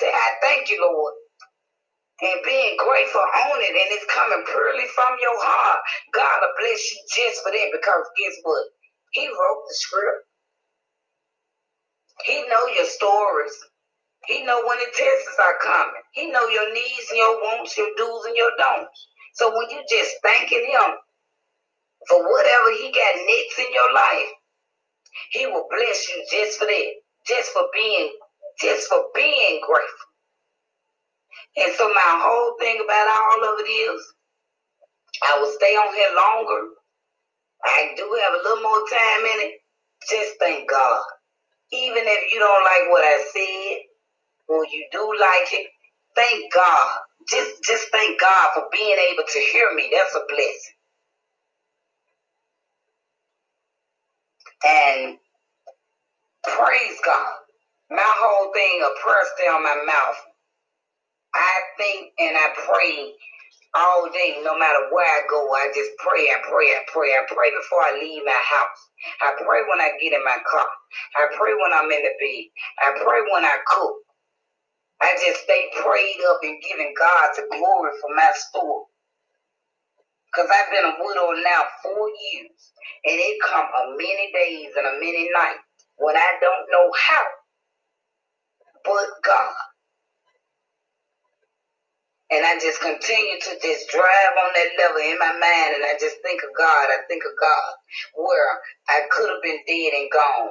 say, 0.00 0.10
I 0.12 0.28
thank 0.42 0.70
you, 0.70 0.78
Lord. 0.82 1.14
And 2.22 2.40
being 2.44 2.76
grateful 2.80 3.22
on 3.22 3.60
it, 3.60 3.74
and 3.76 3.90
it's 3.92 4.08
coming 4.12 4.44
purely 4.48 4.88
from 4.96 5.14
your 5.20 5.38
heart. 5.38 5.80
God 6.14 6.38
will 6.42 6.56
bless 6.60 6.80
you 6.92 7.00
just 7.12 7.44
for 7.44 7.52
that 7.52 7.68
because 7.72 8.06
guess 8.18 8.36
what? 8.42 8.66
He 9.12 9.28
wrote 9.28 9.62
the 9.68 9.74
script. 9.76 10.24
He 12.26 12.44
know 12.48 12.66
your 12.74 12.86
stories. 12.86 13.54
He 14.26 14.44
know 14.44 14.62
when 14.66 14.78
the 14.78 14.86
tests 14.96 15.38
are 15.40 15.58
coming. 15.62 16.02
He 16.12 16.30
know 16.30 16.48
your 16.48 16.72
needs 16.74 17.08
and 17.10 17.18
your 17.18 17.36
wants, 17.42 17.76
your 17.78 17.90
do's 17.96 18.26
and 18.26 18.36
your 18.36 18.52
don'ts. 18.58 19.08
So 19.34 19.50
when 19.56 19.70
you 19.70 19.82
just 19.90 20.16
thanking 20.22 20.66
him 20.70 20.90
for 22.08 22.22
whatever 22.30 22.72
he 22.72 22.92
got 22.92 23.16
next 23.26 23.58
in 23.58 23.72
your 23.74 23.94
life, 23.94 24.30
he 25.32 25.46
will 25.46 25.66
bless 25.70 26.08
you 26.10 26.24
just 26.32 26.58
for 26.58 26.66
that. 26.66 26.88
Just 27.26 27.52
for 27.52 27.64
being, 27.74 28.12
just 28.60 28.88
for 28.88 29.04
being 29.14 29.60
grateful. 29.66 30.08
And 31.58 31.72
so 31.76 31.88
my 31.88 32.20
whole 32.22 32.56
thing 32.60 32.80
about 32.84 33.08
all 33.08 33.54
of 33.54 33.60
it 33.60 33.68
is 33.70 34.02
I 35.24 35.38
will 35.40 35.52
stay 35.52 35.74
on 35.76 35.94
here 35.94 36.14
longer. 36.16 36.68
I 37.64 37.94
do 37.96 38.04
have 38.04 38.34
a 38.34 38.42
little 38.44 38.62
more 38.62 38.84
time 38.90 39.22
in 39.26 39.38
it. 39.50 39.54
Just 40.10 40.38
thank 40.40 40.70
God. 40.70 41.02
Even 41.72 42.04
if 42.06 42.32
you 42.32 42.40
don't 42.40 42.64
like 42.64 42.90
what 42.90 43.04
I 43.04 43.24
said, 43.32 43.89
or 44.50 44.66
you 44.66 44.86
do 44.92 45.04
like 45.20 45.48
it, 45.54 45.68
thank 46.16 46.52
God. 46.54 46.98
Just 47.30 47.64
just 47.64 47.88
thank 47.92 48.20
God 48.20 48.50
for 48.54 48.64
being 48.72 48.98
able 49.12 49.24
to 49.26 49.40
hear 49.52 49.70
me. 49.76 49.90
That's 49.94 50.16
a 50.16 50.24
blessing. 50.28 50.76
And 54.66 55.18
praise 56.44 56.98
God. 57.04 57.32
My 57.90 58.02
whole 58.18 58.52
thing, 58.54 58.82
a 58.82 58.90
prayer 59.02 59.24
stay 59.36 59.48
on 59.48 59.62
my 59.62 59.76
mouth. 59.86 60.18
I 61.34 61.52
think 61.78 62.12
and 62.20 62.36
I 62.36 62.48
pray 62.66 63.14
all 63.74 64.10
day, 64.12 64.40
no 64.42 64.58
matter 64.58 64.90
where 64.90 65.06
I 65.06 65.22
go. 65.30 65.46
I 65.54 65.70
just 65.74 65.90
pray 65.98 66.26
and 66.34 66.42
pray 66.42 66.74
and 66.74 66.84
pray. 66.92 67.14
I 67.14 67.22
pray 67.28 67.50
before 67.54 67.82
I 67.82 67.98
leave 68.02 68.22
my 68.26 68.34
house. 68.42 68.80
I 69.22 69.30
pray 69.38 69.62
when 69.70 69.80
I 69.80 69.94
get 70.02 70.12
in 70.14 70.24
my 70.24 70.38
car. 70.50 70.66
I 71.16 71.26
pray 71.38 71.54
when 71.54 71.72
I'm 71.72 71.90
in 71.90 72.02
the 72.02 72.14
bed. 72.18 72.44
I 72.82 72.88
pray 72.98 73.20
when 73.30 73.44
I 73.44 73.56
cook. 73.66 73.94
I 75.02 75.14
just 75.24 75.44
stay 75.44 75.70
prayed 75.80 76.20
up 76.30 76.40
and 76.42 76.62
giving 76.62 76.94
God 76.98 77.30
the 77.36 77.46
glory 77.50 77.92
for 78.00 78.10
my 78.16 78.30
story. 78.34 78.84
Because 80.28 80.50
I've 80.50 80.70
been 80.72 80.84
a 80.86 80.96
widow 81.00 81.32
now 81.42 81.62
four 81.82 82.08
years. 82.32 82.58
And 83.04 83.16
it 83.18 83.38
come 83.48 83.66
a 83.66 83.96
many 83.96 84.32
days 84.32 84.72
and 84.76 84.86
a 84.86 84.94
many 85.00 85.30
nights 85.32 85.64
when 85.98 86.16
I 86.16 86.30
don't 86.40 86.66
know 86.72 86.90
how. 86.94 87.26
But 88.84 89.08
God. 89.24 89.54
And 92.32 92.46
I 92.46 92.58
just 92.60 92.80
continue 92.80 93.38
to 93.40 93.52
just 93.62 93.90
drive 93.90 94.34
on 94.38 94.50
that 94.54 94.70
level 94.78 95.02
in 95.02 95.18
my 95.18 95.32
mind 95.32 95.76
and 95.76 95.84
I 95.84 95.98
just 96.00 96.16
think 96.22 96.42
of 96.42 96.50
God. 96.56 96.88
I 96.90 96.98
think 97.08 97.22
of 97.24 97.32
God 97.40 97.72
where 98.14 98.58
I 98.88 99.02
could 99.10 99.30
have 99.30 99.42
been 99.42 99.60
dead 99.66 99.92
and 99.94 100.10
gone. 100.12 100.50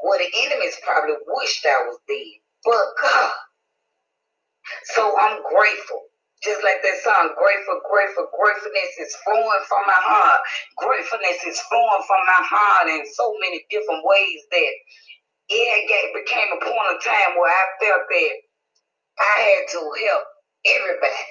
Where 0.00 0.18
the 0.18 0.30
enemies 0.46 0.76
probably 0.84 1.16
wished 1.26 1.66
I 1.66 1.84
was 1.86 1.98
dead. 2.08 2.40
But 2.64 2.86
God. 3.02 3.32
So 4.96 5.14
I'm 5.20 5.40
grateful. 5.48 6.02
Just 6.44 6.64
like 6.64 6.80
that 6.82 6.98
song, 7.04 7.32
grateful, 7.36 7.80
grateful, 7.88 8.28
gratefulness 8.34 8.92
is 9.00 9.16
flowing 9.24 9.64
from 9.68 9.84
my 9.86 10.00
heart. 10.00 10.40
Gratefulness 10.78 11.40
is 11.46 11.60
flowing 11.72 12.04
from 12.06 12.22
my 12.26 12.42
heart 12.44 12.88
in 12.90 13.02
so 13.14 13.34
many 13.40 13.64
different 13.70 14.02
ways 14.04 14.40
that 14.52 14.72
it 15.50 16.10
became 16.14 16.48
a 16.54 16.60
point 16.64 16.90
of 16.96 17.04
time 17.04 17.36
where 17.38 17.52
I 17.52 17.64
felt 17.80 18.04
that 18.10 18.34
I 19.20 19.34
had 19.40 19.64
to 19.72 19.80
help 19.80 20.24
everybody. 20.66 21.24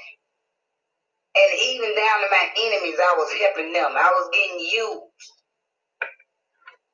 And 1.35 1.51
even 1.63 1.95
down 1.95 2.17
to 2.21 2.29
my 2.31 2.45
enemies, 2.59 2.99
I 2.99 3.15
was 3.17 3.31
helping 3.39 3.73
them. 3.73 3.91
I 3.95 4.09
was 4.11 4.29
getting 4.33 4.59
used. 4.59 5.12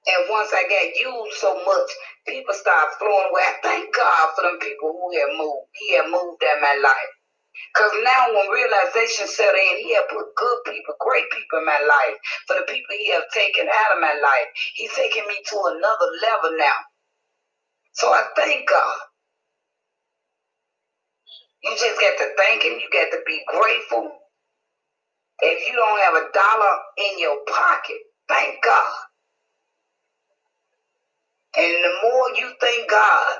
And 0.10 0.30
once 0.30 0.52
I 0.54 0.63
got 0.65 0.88
used 0.98 1.38
so 1.39 1.54
much, 1.65 1.91
people 2.28 2.56
started 2.56 2.98
flowing 3.00 3.30
away. 3.32 3.43
I 3.45 3.56
thank 3.63 3.95
God 3.95 4.30
for 4.36 4.43
them 4.43 4.60
people 4.60 4.91
who 4.93 5.13
have 5.19 5.38
moved. 5.38 5.69
He 5.78 5.95
had 5.95 6.10
moved 6.10 6.41
in 6.43 6.62
my 6.62 6.76
life. 6.84 7.13
Because 7.74 7.93
now 8.04 8.34
when 8.34 8.50
realization 8.52 9.28
set 9.28 9.56
in, 9.56 9.78
he 9.86 9.95
had 9.95 10.10
put 10.10 10.36
good 10.36 10.60
people, 10.65 10.95
great 11.00 11.26
people 11.32 11.60
in 11.60 11.65
my 11.67 11.80
life. 11.88 12.17
For 12.48 12.58
the 12.58 12.65
people 12.67 12.95
he 12.98 13.12
have 13.13 13.30
taken 13.34 13.67
out 13.69 13.95
of 13.95 14.02
my 14.02 14.15
life. 14.17 14.50
He's 14.76 14.93
taking 14.95 15.26
me 15.28 15.38
to 15.52 15.58
another 15.78 16.10
level 16.24 16.58
now. 16.58 16.80
So 17.93 18.10
I 18.10 18.24
thank 18.38 18.69
God. 18.69 18.98
You 21.63 21.72
just 21.72 22.00
got 22.02 22.17
to 22.19 22.30
thank 22.38 22.63
him. 22.63 22.74
You 22.80 22.89
got 22.93 23.12
to 23.12 23.22
be 23.28 23.41
grateful. 23.48 24.12
If 25.41 25.69
you 25.69 25.76
don't 25.76 26.02
have 26.02 26.15
a 26.15 26.28
dollar 26.34 26.76
in 26.98 27.19
your 27.19 27.38
pocket, 27.48 27.98
thank 28.30 28.63
God. 28.63 28.93
And 31.57 31.73
the 31.85 31.93
more 32.03 32.29
you 32.38 32.53
thank 32.62 32.89
God, 32.89 33.38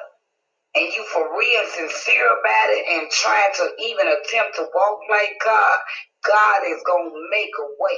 and 0.76 0.88
you 0.96 1.04
for 1.12 1.38
real 1.38 1.64
sincere 1.76 2.28
about 2.40 2.70
it 2.72 2.86
and 2.88 3.12
trying 3.12 3.52
to 3.56 3.66
even 3.84 4.08
attempt 4.08 4.56
to 4.56 4.68
walk 4.74 5.00
like 5.10 5.36
God, 5.44 5.78
God 6.26 6.62
is 6.68 6.82
going 6.86 7.12
to 7.12 7.22
make 7.32 7.52
a 7.60 7.68
way. 7.80 7.98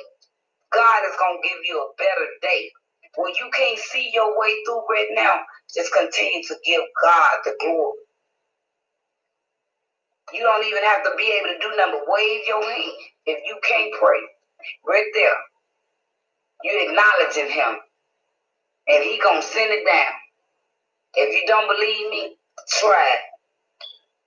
God 0.74 1.02
is 1.06 1.16
going 1.20 1.40
to 1.42 1.48
give 1.48 1.60
you 1.66 1.78
a 1.80 1.94
better 1.98 2.28
day. 2.42 2.70
When 3.16 3.34
you 3.40 3.50
can't 3.54 3.80
see 3.80 4.12
your 4.14 4.40
way 4.40 4.54
through 4.66 4.84
right 4.90 5.10
now, 5.12 5.42
just 5.74 5.94
continue 5.94 6.44
to 6.44 6.56
give 6.66 6.82
God 7.04 7.32
the 7.46 7.54
glory. 7.62 8.00
You 10.34 10.44
don't 10.44 10.66
even 10.66 10.84
have 10.84 11.04
to 11.06 11.12
be 11.18 11.32
able 11.38 11.54
to 11.54 11.60
do 11.62 11.76
nothing 11.78 12.00
but 12.00 12.08
wave 12.14 12.42
your 12.48 12.64
hand. 12.64 12.94
If 13.28 13.40
you 13.46 13.60
can't 13.68 13.94
pray, 14.00 14.20
right 14.88 15.12
there, 15.14 15.36
you're 16.64 16.90
acknowledging 16.90 17.52
him. 17.52 17.78
And 18.88 19.04
he 19.04 19.20
gonna 19.24 19.42
send 19.42 19.72
it 19.72 19.86
down. 19.86 20.14
If 21.16 21.30
you 21.36 21.48
don't 21.48 21.68
believe 21.68 22.10
me, 22.12 22.38
try 22.80 23.14
it. 23.16 23.22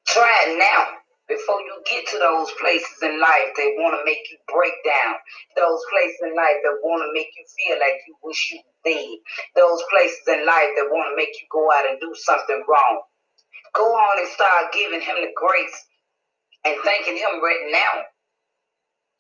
Try 0.06 0.44
it 0.48 0.58
now 0.58 0.98
before 1.28 1.60
you 1.60 1.80
get 1.88 2.06
to 2.08 2.18
those 2.18 2.50
places 2.60 3.00
in 3.02 3.18
life 3.20 3.56
that 3.56 3.76
want 3.80 3.96
to 3.96 4.04
make 4.04 4.20
you 4.30 4.36
break 4.52 4.74
down. 4.84 5.16
Those 5.56 5.80
places 5.90 6.20
in 6.22 6.36
life 6.36 6.60
that 6.62 6.76
want 6.84 7.02
to 7.02 7.10
make 7.14 7.32
you 7.32 7.44
feel 7.56 7.80
like 7.80 7.96
you 8.06 8.14
wish 8.22 8.52
you 8.52 8.60
dead. 8.84 9.16
Those 9.56 9.80
places 9.90 10.20
in 10.28 10.44
life 10.44 10.76
that 10.76 10.92
want 10.92 11.08
to 11.10 11.16
make 11.16 11.32
you 11.40 11.48
go 11.50 11.64
out 11.72 11.88
and 11.88 12.00
do 12.00 12.12
something 12.14 12.62
wrong. 12.68 13.02
Go 13.74 13.88
on 13.88 14.20
and 14.20 14.28
start 14.28 14.72
giving 14.72 15.00
him 15.00 15.16
the 15.24 15.32
grace 15.34 15.78
and 16.64 16.76
thanking 16.84 17.16
him 17.16 17.40
right 17.42 17.66
now. 17.72 18.04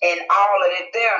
And 0.02 0.20
all 0.28 0.58
of 0.66 0.72
it 0.78 0.92
there, 0.92 1.18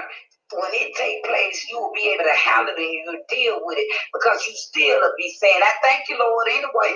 when 0.53 0.71
it 0.75 0.93
take 0.97 1.25
place, 1.25 1.67
you 1.71 1.81
will 1.81 1.93
be 1.95 2.13
able 2.13 2.25
to 2.25 2.37
handle 2.39 2.75
it 2.77 2.81
and 2.81 2.93
you'll 3.07 3.27
deal 3.31 3.59
with 3.65 3.79
it 3.81 3.89
because 4.13 4.45
you 4.47 4.53
still 4.57 5.01
will 5.01 5.17
be 5.17 5.33
saying, 5.41 5.61
I 5.63 5.73
thank 5.83 6.09
you, 6.09 6.19
Lord, 6.19 6.47
anyway. 6.51 6.93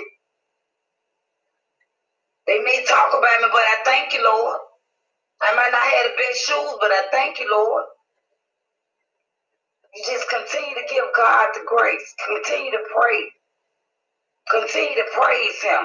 They 2.47 2.59
may 2.59 2.85
talk 2.87 3.11
about 3.13 3.41
me, 3.41 3.49
but 3.51 3.61
I 3.63 3.77
thank 3.85 4.13
you, 4.13 4.23
Lord. 4.23 4.59
I 5.41 5.55
might 5.55 5.71
not 5.71 5.83
have 5.83 6.05
the 6.11 6.17
best 6.17 6.41
shoes, 6.45 6.75
but 6.81 6.91
I 6.91 7.03
thank 7.11 7.39
you, 7.39 7.49
Lord. 7.51 7.85
You 9.95 10.03
just 10.07 10.29
continue 10.29 10.75
to 10.75 10.87
give 10.89 11.05
God 11.17 11.49
the 11.53 11.61
grace. 11.67 12.15
Continue 12.27 12.71
to 12.71 12.83
pray. 12.95 13.21
Continue 14.51 14.95
to 14.95 15.07
praise 15.13 15.61
Him. 15.63 15.83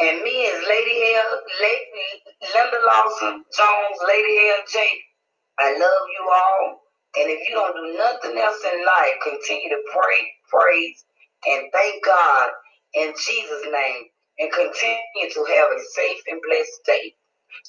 And 0.00 0.22
me 0.22 0.46
as 0.48 0.64
Lady 0.68 1.14
L, 1.16 1.40
Lady 1.62 2.04
Linda 2.54 2.80
Lawson 2.86 3.44
Jones, 3.56 3.98
Lady 4.08 4.50
L 4.50 4.64
J. 4.68 4.88
I 5.58 5.72
love 5.72 6.06
you 6.12 6.30
all. 6.32 6.80
And 7.16 7.30
if 7.30 7.48
you 7.48 7.54
don't 7.54 7.76
do 7.76 7.98
nothing 7.98 8.38
else 8.38 8.60
in 8.72 8.84
life, 8.84 9.14
continue 9.22 9.70
to 9.70 9.82
pray, 9.92 10.22
praise, 10.50 11.04
and 11.48 11.64
thank 11.72 12.04
God 12.04 12.50
in 12.94 13.12
Jesus' 13.16 13.66
name 13.72 14.04
and 14.40 14.52
continue 14.52 15.30
to 15.32 15.46
have 15.56 15.70
a 15.72 15.80
safe 15.94 16.20
and 16.28 16.40
blessed 16.46 16.80
day. 16.86 17.14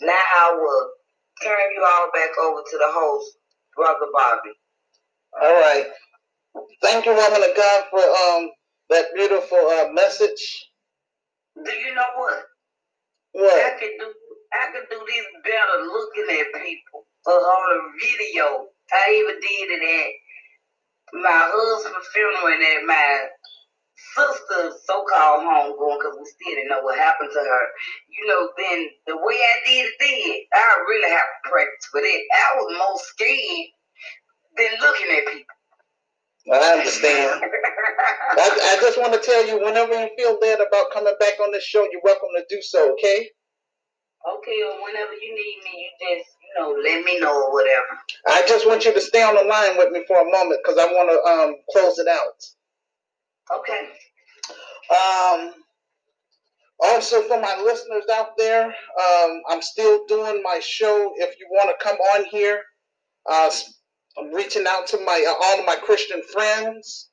Now 0.02 0.14
I 0.38 0.54
will 0.60 0.90
turn 1.44 1.72
you 1.76 1.84
all 1.86 2.10
back 2.14 2.38
over 2.42 2.62
to 2.62 2.78
the 2.78 2.92
host, 2.92 3.38
Brother 3.76 4.08
Bobby. 4.14 4.52
All 5.42 5.54
right. 5.62 5.88
Thank 6.84 7.06
you, 7.06 7.14
woman 7.16 7.44
of 7.44 7.58
God, 7.58 7.86
for 7.92 8.00
um 8.02 8.52
that 8.90 9.08
beautiful 9.16 9.58
uh, 9.58 9.90
message. 9.94 10.70
Do 11.66 11.72
you 11.72 11.96
know 11.96 12.12
what? 12.18 12.44
What? 13.34 13.56
I 13.66 13.80
could 13.80 13.96
do 14.00 14.14
I 14.54 14.72
could 14.72 14.90
do 14.90 15.00
this 15.06 15.28
better 15.44 15.84
looking 15.86 16.28
at 16.40 16.64
people 16.64 17.06
uh, 17.28 17.32
on 17.32 17.68
a 17.76 17.82
video. 18.00 18.68
I 18.94 19.20
even 19.20 19.40
did 19.42 19.70
it 19.76 19.84
at 19.84 20.12
my 21.22 21.52
husband's 21.52 22.08
funeral 22.14 22.48
and 22.48 22.64
at 22.64 22.86
my 22.88 23.28
sister's 24.16 24.80
so-called 24.86 25.44
homegoing 25.44 26.00
because 26.00 26.18
we 26.20 26.26
still 26.26 26.56
didn't 26.56 26.70
know 26.70 26.82
what 26.82 26.98
happened 26.98 27.32
to 27.34 27.40
her. 27.40 27.66
You 28.10 28.28
know, 28.28 28.50
then 28.58 28.88
the 29.08 29.18
way 29.18 29.36
I 29.36 29.56
did 29.66 29.86
it 29.90 29.96
then, 30.00 30.62
I 30.62 30.86
really 30.88 31.12
have 31.12 31.28
to 31.28 31.50
practice 31.50 31.88
for 31.92 32.02
that. 32.02 32.22
I 32.34 32.48
was 32.58 32.70
more 32.78 33.00
scared 33.02 33.74
than 34.58 34.72
looking 34.82 35.12
at 35.12 35.34
people. 35.34 35.57
I 36.52 36.74
understand. 36.78 37.42
I, 37.42 38.76
I 38.78 38.78
just 38.82 38.98
want 38.98 39.14
to 39.14 39.20
tell 39.20 39.48
you, 39.48 39.64
whenever 39.64 39.94
you 39.94 40.10
feel 40.18 40.40
bad 40.40 40.60
about 40.60 40.92
coming 40.94 41.14
back 41.20 41.40
on 41.42 41.52
this 41.52 41.64
show, 41.64 41.88
you're 41.92 42.02
welcome 42.04 42.30
to 42.36 42.46
do 42.50 42.62
so, 42.62 42.94
okay? 42.94 43.30
Okay, 44.38 44.64
or 44.64 44.84
whenever 44.84 45.14
you 45.14 45.36
need 45.36 45.62
me, 45.64 45.90
you 46.02 46.18
just, 46.18 46.30
you 46.44 46.62
know, 46.62 46.76
let 46.84 47.04
me 47.04 47.20
know 47.20 47.34
or 47.34 47.54
whatever. 47.54 47.86
I 48.28 48.44
just 48.48 48.68
want 48.68 48.86
you 48.86 48.94
to 48.94 49.02
stay 49.02 49.24
on 49.24 49.36
the 49.36 49.44
line 49.44 49.78
with 49.78 49.92
me 49.92 50.04
for 50.08 50.22
a 50.22 50.32
moment 50.32 50.62
because 50.64 50.78
I 50.78 50.86
want 50.86 51.10
to 51.10 51.30
um, 51.30 51.56
close 51.72 52.00
it 52.00 52.08
out. 52.08 52.44
Okay. 53.60 53.90
Um, 54.92 55.54
also, 56.80 57.22
for 57.24 57.40
my 57.42 57.62
listeners 57.64 58.04
out 58.14 58.38
there, 58.38 58.66
um, 58.66 59.42
I'm 59.50 59.62
still 59.62 60.06
doing 60.08 60.42
my 60.44 60.60
show. 60.62 61.14
If 61.18 61.40
you 61.40 61.48
want 61.50 61.70
to 61.78 61.84
come 61.84 61.98
on 61.98 62.26
here, 62.26 62.62
uh, 63.30 63.50
I'm 64.18 64.34
reaching 64.34 64.66
out 64.68 64.88
to 64.88 64.98
my 65.06 65.26
uh, 65.28 65.46
all 65.46 65.60
of 65.60 65.66
my 65.66 65.76
Christian 65.76 66.22
friends, 66.32 67.10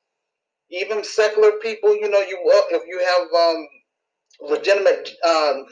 even 0.71 1.03
secular 1.03 1.51
people. 1.61 1.95
You 1.95 2.09
know, 2.09 2.19
you 2.19 2.37
if 2.71 2.81
you 2.87 2.99
have 2.99 3.33
um, 3.33 3.67
legitimate 4.49 5.11
um, 5.27 5.65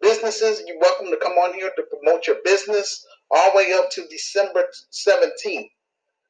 businesses, 0.00 0.62
you're 0.66 0.80
welcome 0.80 1.06
to 1.06 1.18
come 1.22 1.32
on 1.32 1.54
here 1.54 1.70
to 1.76 1.82
promote 1.84 2.26
your 2.26 2.36
business 2.44 3.04
all 3.30 3.52
the 3.52 3.56
way 3.58 3.72
up 3.72 3.90
to 3.90 4.06
December 4.08 4.64
17th. 4.92 5.68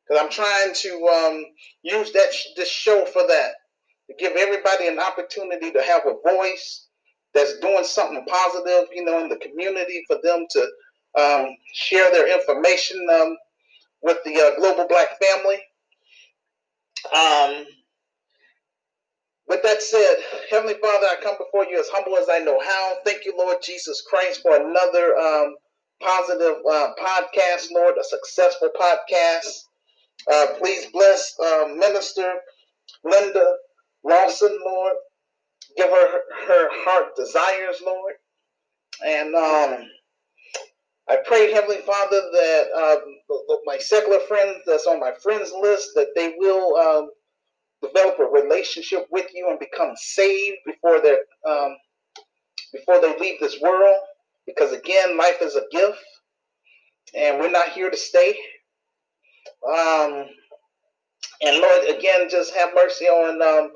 Because 0.09 0.21
I'm 0.21 0.31
trying 0.31 0.75
to 0.75 1.07
um, 1.07 1.45
use 1.83 2.13
that 2.13 2.33
this 2.57 2.69
show 2.69 3.05
for 3.07 3.27
that 3.29 3.53
to 4.09 4.15
give 4.19 4.37
everybody 4.37 4.89
an 4.89 4.99
opportunity 4.99 5.71
to 5.71 5.83
have 5.83 6.03
a 6.07 6.29
voice 6.29 6.89
that's 7.35 7.59
doing 7.61 7.85
something 7.85 8.25
positive, 8.27 8.89
you 8.93 9.05
know, 9.05 9.23
in 9.23 9.29
the 9.29 9.37
community 9.37 10.05
for 10.07 10.19
them 10.23 10.47
to 10.51 10.61
um, 11.19 11.57
share 11.73 12.11
their 12.11 12.33
information 12.39 13.07
um, 13.13 13.37
with 14.03 14.19
the 14.25 14.35
uh, 14.37 14.57
global 14.59 14.87
black 14.89 15.09
family. 15.21 15.59
Um, 17.15 17.67
with 19.49 19.63
that 19.65 19.83
said, 19.83 20.17
Heavenly 20.51 20.75
Father, 20.75 21.07
I 21.07 21.17
come 21.23 21.37
before 21.39 21.67
you 21.67 21.79
as 21.79 21.89
humble 21.89 22.17
as 22.17 22.29
I 22.31 22.39
know 22.39 22.61
how. 22.61 22.95
Thank 23.05 23.25
you, 23.25 23.35
Lord 23.37 23.59
Jesus 23.63 24.03
Christ, 24.09 24.41
for 24.43 24.57
another 24.57 25.17
um, 25.17 25.57
positive 26.01 26.57
uh, 26.71 26.91
podcast, 26.99 27.67
Lord, 27.73 27.97
a 28.01 28.05
successful 28.05 28.71
podcast. 28.79 29.65
Uh, 30.31 30.47
please 30.59 30.87
bless 30.93 31.35
uh, 31.41 31.69
Minister 31.77 32.33
Linda 33.05 33.55
Lawson, 34.05 34.57
Lord. 34.65 34.95
Give 35.77 35.89
her 35.89 36.21
her 36.49 36.69
heart 36.85 37.17
desires, 37.17 37.83
Lord. 37.85 38.15
And 39.07 39.35
um, 39.35 39.89
I 41.13 41.19
pray, 41.27 41.53
Heavenly 41.53 41.83
Father, 41.83 42.23
that 42.33 42.65
um, 42.75 43.59
my 43.67 43.77
secular 43.79 44.21
friends 44.21 44.61
that's 44.67 44.87
on 44.87 44.99
my 44.99 45.13
friends 45.23 45.53
list, 45.61 45.91
that 45.95 46.09
they 46.17 46.35
will 46.39 46.77
um, 46.77 47.11
develop 47.83 48.19
a 48.19 48.25
relationship 48.25 49.07
with 49.11 49.27
you 49.35 49.49
and 49.51 49.59
become 49.59 49.93
saved 49.97 50.57
before 50.65 51.03
they 51.03 51.17
um, 51.47 51.77
before 52.73 53.01
they 53.03 53.19
leave 53.19 53.41
this 53.41 53.61
world. 53.61 53.99
Because 54.47 54.73
again, 54.73 55.19
life 55.19 55.37
is 55.43 55.55
a 55.55 55.65
gift, 55.71 55.99
and 57.15 57.39
we're 57.39 57.51
not 57.51 57.69
here 57.69 57.91
to 57.91 57.97
stay. 57.97 58.31
Um, 59.69 60.25
and 61.43 61.61
Lord, 61.61 61.89
again, 61.91 62.29
just 62.31 62.55
have 62.55 62.71
mercy 62.75 63.05
on 63.07 63.43
um, 63.43 63.73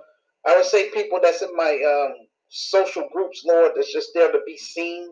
I 0.47 0.57
would 0.57 0.65
say 0.65 0.91
people 0.91 1.21
that's 1.23 1.43
in 1.43 1.55
my 1.55 1.71
um, 1.71 2.26
social 2.49 3.09
groups, 3.13 3.43
Lord, 3.47 3.73
that's 3.77 3.93
just 3.93 4.11
there 4.15 4.33
to 4.33 4.41
be 4.47 4.57
seen, 4.57 5.09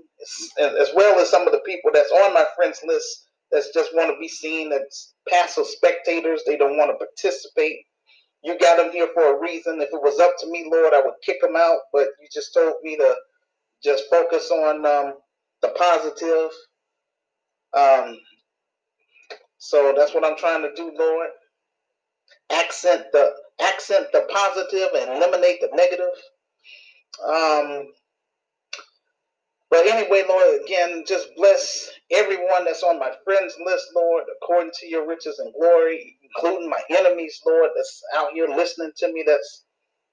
as 0.61 0.91
well 0.95 1.19
as 1.21 1.31
some 1.31 1.47
of 1.47 1.53
the 1.53 1.63
people 1.67 1.91
that's 1.93 2.13
on 2.13 2.35
my 2.35 2.45
friends 2.57 2.81
list 2.87 3.27
that's 3.53 3.73
just 3.73 3.95
want 3.95 4.11
to 4.11 4.19
be 4.21 4.29
seen 4.29 4.73
as 4.73 5.15
passive 5.29 5.67
spectators. 5.67 6.43
They 6.47 6.57
don't 6.57 6.77
want 6.77 6.91
to 6.91 7.07
participate. 7.07 7.79
You 8.43 8.59
got 8.59 8.79
them 8.79 8.93
here 8.93 9.09
for 9.15 9.37
a 9.37 9.41
reason. 9.41 9.81
If 9.81 9.91
it 9.93 10.03
was 10.03 10.21
up 10.21 10.33
to 10.41 10.51
me, 10.51 10.69
Lord, 10.71 10.93
I 10.95 11.01
would 11.01 11.15
kick 11.25 11.41
them 11.41 11.57
out. 11.57 11.79
But 11.93 12.09
you 12.21 12.29
just 12.33 12.53
told 12.55 12.75
me 12.83 12.97
to 12.97 13.15
just 13.83 14.05
focus 14.11 14.51
on 14.51 14.85
um, 14.87 15.15
the 15.63 15.69
positive. 15.79 16.51
Um, 17.77 18.19
so 19.59 19.95
that's 19.97 20.15
what 20.15 20.25
I'm 20.25 20.37
trying 20.37 20.63
to 20.63 20.75
do, 20.75 20.93
Lord. 20.99 21.29
Accent 22.53 23.07
the 23.13 23.33
accent 23.63 24.07
the 24.13 24.27
positive 24.31 24.89
and 24.97 25.17
eliminate 25.17 25.61
the 25.61 25.71
negative. 25.75 26.07
Um, 27.23 27.89
but 29.71 29.87
anyway, 29.87 30.25
Lord, 30.29 30.63
again, 30.65 31.05
just 31.07 31.29
bless 31.37 31.91
everyone 32.13 32.65
that's 32.65 32.83
on 32.85 32.99
my 33.01 33.13
friends 33.25 33.57
list, 33.65 33.87
Lord, 33.97 34.25
according 34.43 34.73
to 34.81 34.89
your 34.89 35.07
riches 35.09 35.39
and 35.41 35.53
glory, 35.55 36.19
including 36.23 36.71
my 36.71 36.81
enemies, 36.91 37.41
Lord, 37.47 37.71
that's 37.77 38.03
out 38.17 38.33
here 38.35 38.49
listening 38.49 38.93
to 38.99 39.13
me, 39.13 39.25
that's 39.27 39.65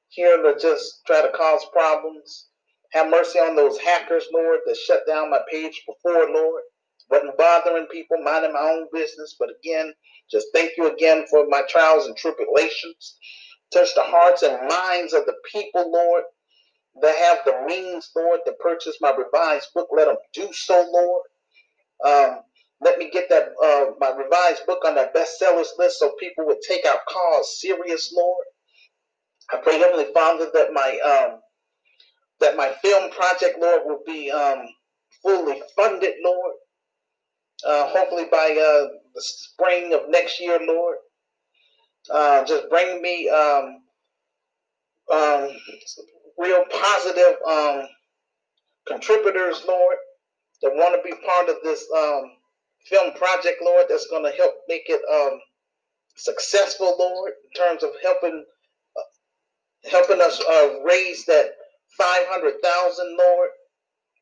here 0.10 0.42
to 0.42 0.58
just 0.60 1.02
try 1.08 1.22
to 1.22 1.32
cause 1.38 1.66
problems. 1.74 2.48
Have 2.94 3.10
mercy 3.12 3.40
on 3.40 3.56
those 3.56 3.80
hackers, 3.80 4.26
Lord, 4.34 4.60
that 4.66 4.78
shut 4.78 5.02
down 5.08 5.32
my 5.32 5.42
page 5.52 5.84
before, 5.88 6.30
Lord. 6.32 6.64
Wasn't 7.12 7.38
bothering 7.38 7.88
people, 7.88 8.18
minding 8.24 8.54
my 8.54 8.62
own 8.62 8.88
business. 8.94 9.36
But 9.40 9.50
again, 9.64 9.94
just 10.32 10.48
thank 10.54 10.72
you 10.78 10.92
again 10.94 11.26
for 11.30 11.48
my 11.50 11.64
trials 11.70 12.08
and 12.08 12.18
tribulations. 12.18 13.18
Touch 13.74 13.94
the 13.96 14.04
hearts 14.04 14.44
and 14.44 14.58
minds 14.70 15.14
of 15.14 15.26
the 15.26 15.36
people, 15.52 15.92
Lord, 15.92 16.24
that 17.02 17.16
have 17.18 17.40
the 17.46 17.66
means, 17.68 18.10
Lord, 18.16 18.42
to 18.46 18.54
purchase 18.54 18.98
my 19.02 19.12
revised 19.12 19.70
book. 19.76 19.90
Let 19.96 20.08
them 20.08 20.18
do 20.34 20.50
so, 20.54 20.86
Lord. 20.92 21.24
Um, 22.06 22.40
let 22.82 23.00
me 23.00 23.10
get 23.12 23.30
that 23.30 23.50
uh, 23.64 23.92
my 24.00 24.12
revised 24.12 24.66
book 24.68 24.84
on 24.86 24.96
that 24.96 25.16
bestsellers 25.16 25.70
list 25.80 26.00
so 26.00 26.14
people 26.20 26.46
would 26.48 26.62
take 26.68 26.86
our 26.86 27.00
cause 27.10 27.60
serious, 27.62 28.14
Lord. 28.16 28.46
I 29.52 29.58
pray, 29.64 29.80
Heavenly 29.80 30.08
Father, 30.14 30.50
that 30.54 30.74
my 30.74 31.00
um, 31.06 31.40
that 32.42 32.58
my 32.58 32.74
film 32.82 33.12
project, 33.12 33.58
Lord, 33.62 33.84
will 33.86 34.02
be 34.06 34.32
um, 34.32 34.66
fully 35.24 35.62
funded, 35.76 36.14
Lord. 36.24 36.54
Uh, 37.68 37.88
hopefully 37.90 38.26
by 38.32 38.52
uh, 38.52 38.88
the 39.16 39.22
spring 39.22 39.94
of 39.94 40.10
next 40.10 40.40
year, 40.42 40.60
Lord. 40.66 40.98
Uh, 42.12 42.46
just 42.46 42.70
bring 42.70 43.02
me 43.02 43.30
um, 43.30 43.82
um, 45.14 45.50
real 46.42 46.64
positive 46.72 47.36
um, 47.48 47.88
contributors, 48.88 49.64
Lord, 49.68 49.98
that 50.62 50.72
want 50.76 50.96
to 50.96 51.10
be 51.10 51.16
part 51.26 51.50
of 51.50 51.58
this 51.64 51.86
um, 51.98 52.24
film 52.90 53.14
project, 53.14 53.62
Lord, 53.64 53.86
that's 53.90 54.08
going 54.08 54.24
to 54.30 54.38
help 54.38 54.54
make 54.68 54.84
it 54.88 55.02
um, 55.12 55.40
successful, 56.16 56.96
Lord, 57.00 57.34
in 57.46 57.62
terms 57.62 57.84
of 57.84 57.92
helping 58.04 58.46
uh, 58.98 59.90
helping 59.92 60.22
us 60.22 60.42
uh, 60.42 60.82
raise 60.84 61.26
that 61.26 61.52
five 61.98 62.26
hundred 62.28 62.56
thousand, 62.64 63.18
Lord, 63.18 63.50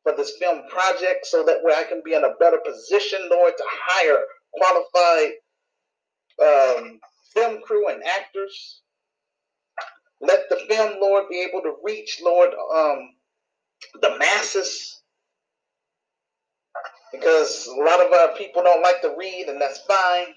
for 0.03 0.15
this 0.15 0.33
film 0.39 0.63
project, 0.69 1.25
so 1.25 1.43
that 1.43 1.63
way 1.63 1.73
I 1.77 1.83
can 1.83 2.01
be 2.05 2.13
in 2.13 2.23
a 2.23 2.35
better 2.39 2.59
position, 2.65 3.27
Lord, 3.31 3.53
to 3.57 3.63
hire 3.67 4.23
qualified 4.53 5.33
um, 6.43 6.99
film 7.33 7.61
crew 7.61 7.89
and 7.89 8.03
actors. 8.03 8.81
Let 10.21 10.49
the 10.49 10.57
film, 10.69 10.95
Lord, 11.01 11.25
be 11.29 11.41
able 11.41 11.61
to 11.63 11.75
reach, 11.83 12.21
Lord, 12.23 12.49
um, 12.75 13.09
the 14.01 14.17
masses 14.19 15.01
because 17.11 17.67
a 17.67 17.81
lot 17.83 18.05
of 18.05 18.13
our 18.13 18.35
people 18.37 18.63
don't 18.63 18.83
like 18.83 19.01
to 19.01 19.15
read, 19.17 19.47
and 19.49 19.61
that's 19.61 19.81
fine. 19.81 20.27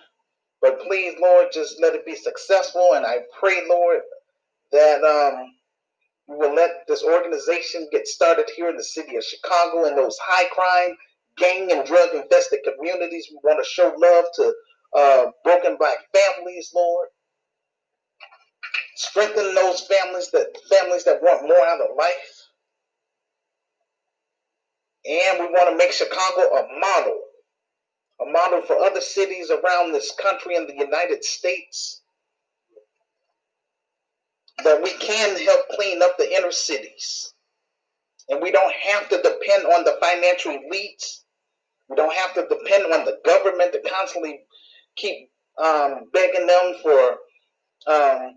But 0.63 0.81
please, 0.83 1.15
Lord, 1.21 1.49
just 1.53 1.81
let 1.83 1.95
it 1.95 2.07
be 2.07 2.17
successful. 2.17 2.93
And 2.95 3.07
I 3.07 3.19
pray, 3.41 3.63
Lord, 3.69 4.01
that 4.73 5.05
um, 5.05 5.47
you 6.29 6.39
will 6.39 6.55
let 6.55 6.87
this 6.89 7.05
organization 7.05 7.89
get 7.93 8.07
started 8.09 8.47
here 8.57 8.71
in 8.71 8.77
the 8.77 8.85
city 8.85 9.17
of 9.17 9.25
Chicago 9.25 9.87
in 9.87 9.97
those 9.97 10.19
high 10.23 10.49
crime, 10.51 10.97
gang, 11.39 11.73
and 11.73 11.87
drug 11.87 12.11
infested 12.15 12.61
communities. 12.65 13.29
We 13.31 13.39
want 13.45 13.65
to 13.65 13.71
show 13.71 13.95
love 13.97 14.27
to 14.37 14.55
uh, 14.97 15.31
broken 15.45 15.77
black 15.79 15.99
families, 16.15 16.73
Lord. 16.75 17.09
Strengthen 18.95 19.55
those 19.55 19.81
families 19.83 20.31
that 20.33 20.57
families 20.69 21.05
that 21.05 21.23
want 21.23 21.49
more 21.49 21.67
out 21.67 21.81
of 21.81 21.97
life. 21.97 22.43
And 25.05 25.41
we 25.41 25.47
want 25.47 25.71
to 25.71 25.77
make 25.77 25.93
Chicago 25.93 26.43
a 26.43 26.79
model, 26.79 27.21
a 28.21 28.31
model 28.31 28.63
for 28.63 28.77
other 28.77 29.01
cities 29.01 29.51
around 29.51 29.93
this 29.93 30.15
country 30.21 30.57
and 30.57 30.69
the 30.69 30.77
United 30.77 31.25
States. 31.25 32.03
That 34.63 34.83
we 34.83 34.91
can 34.91 35.37
help 35.45 35.67
clean 35.71 36.03
up 36.03 36.17
the 36.19 36.33
inner 36.37 36.53
cities. 36.53 37.33
And 38.29 38.41
we 38.41 38.53
don't 38.53 38.73
have 38.75 39.09
to 39.09 39.17
depend 39.17 39.65
on 39.67 39.85
the 39.85 39.97
financial 40.01 40.53
elites. 40.53 41.23
We 41.89 41.97
don't 41.97 42.15
have 42.15 42.35
to 42.35 42.47
depend 42.49 42.93
on 42.93 43.05
the 43.05 43.19
government 43.25 43.73
to 43.73 43.81
constantly 43.91 44.41
keep 44.97 45.31
um, 45.63 46.05
begging 46.13 46.47
them 46.47 46.75
for 46.83 47.17
um, 47.87 48.35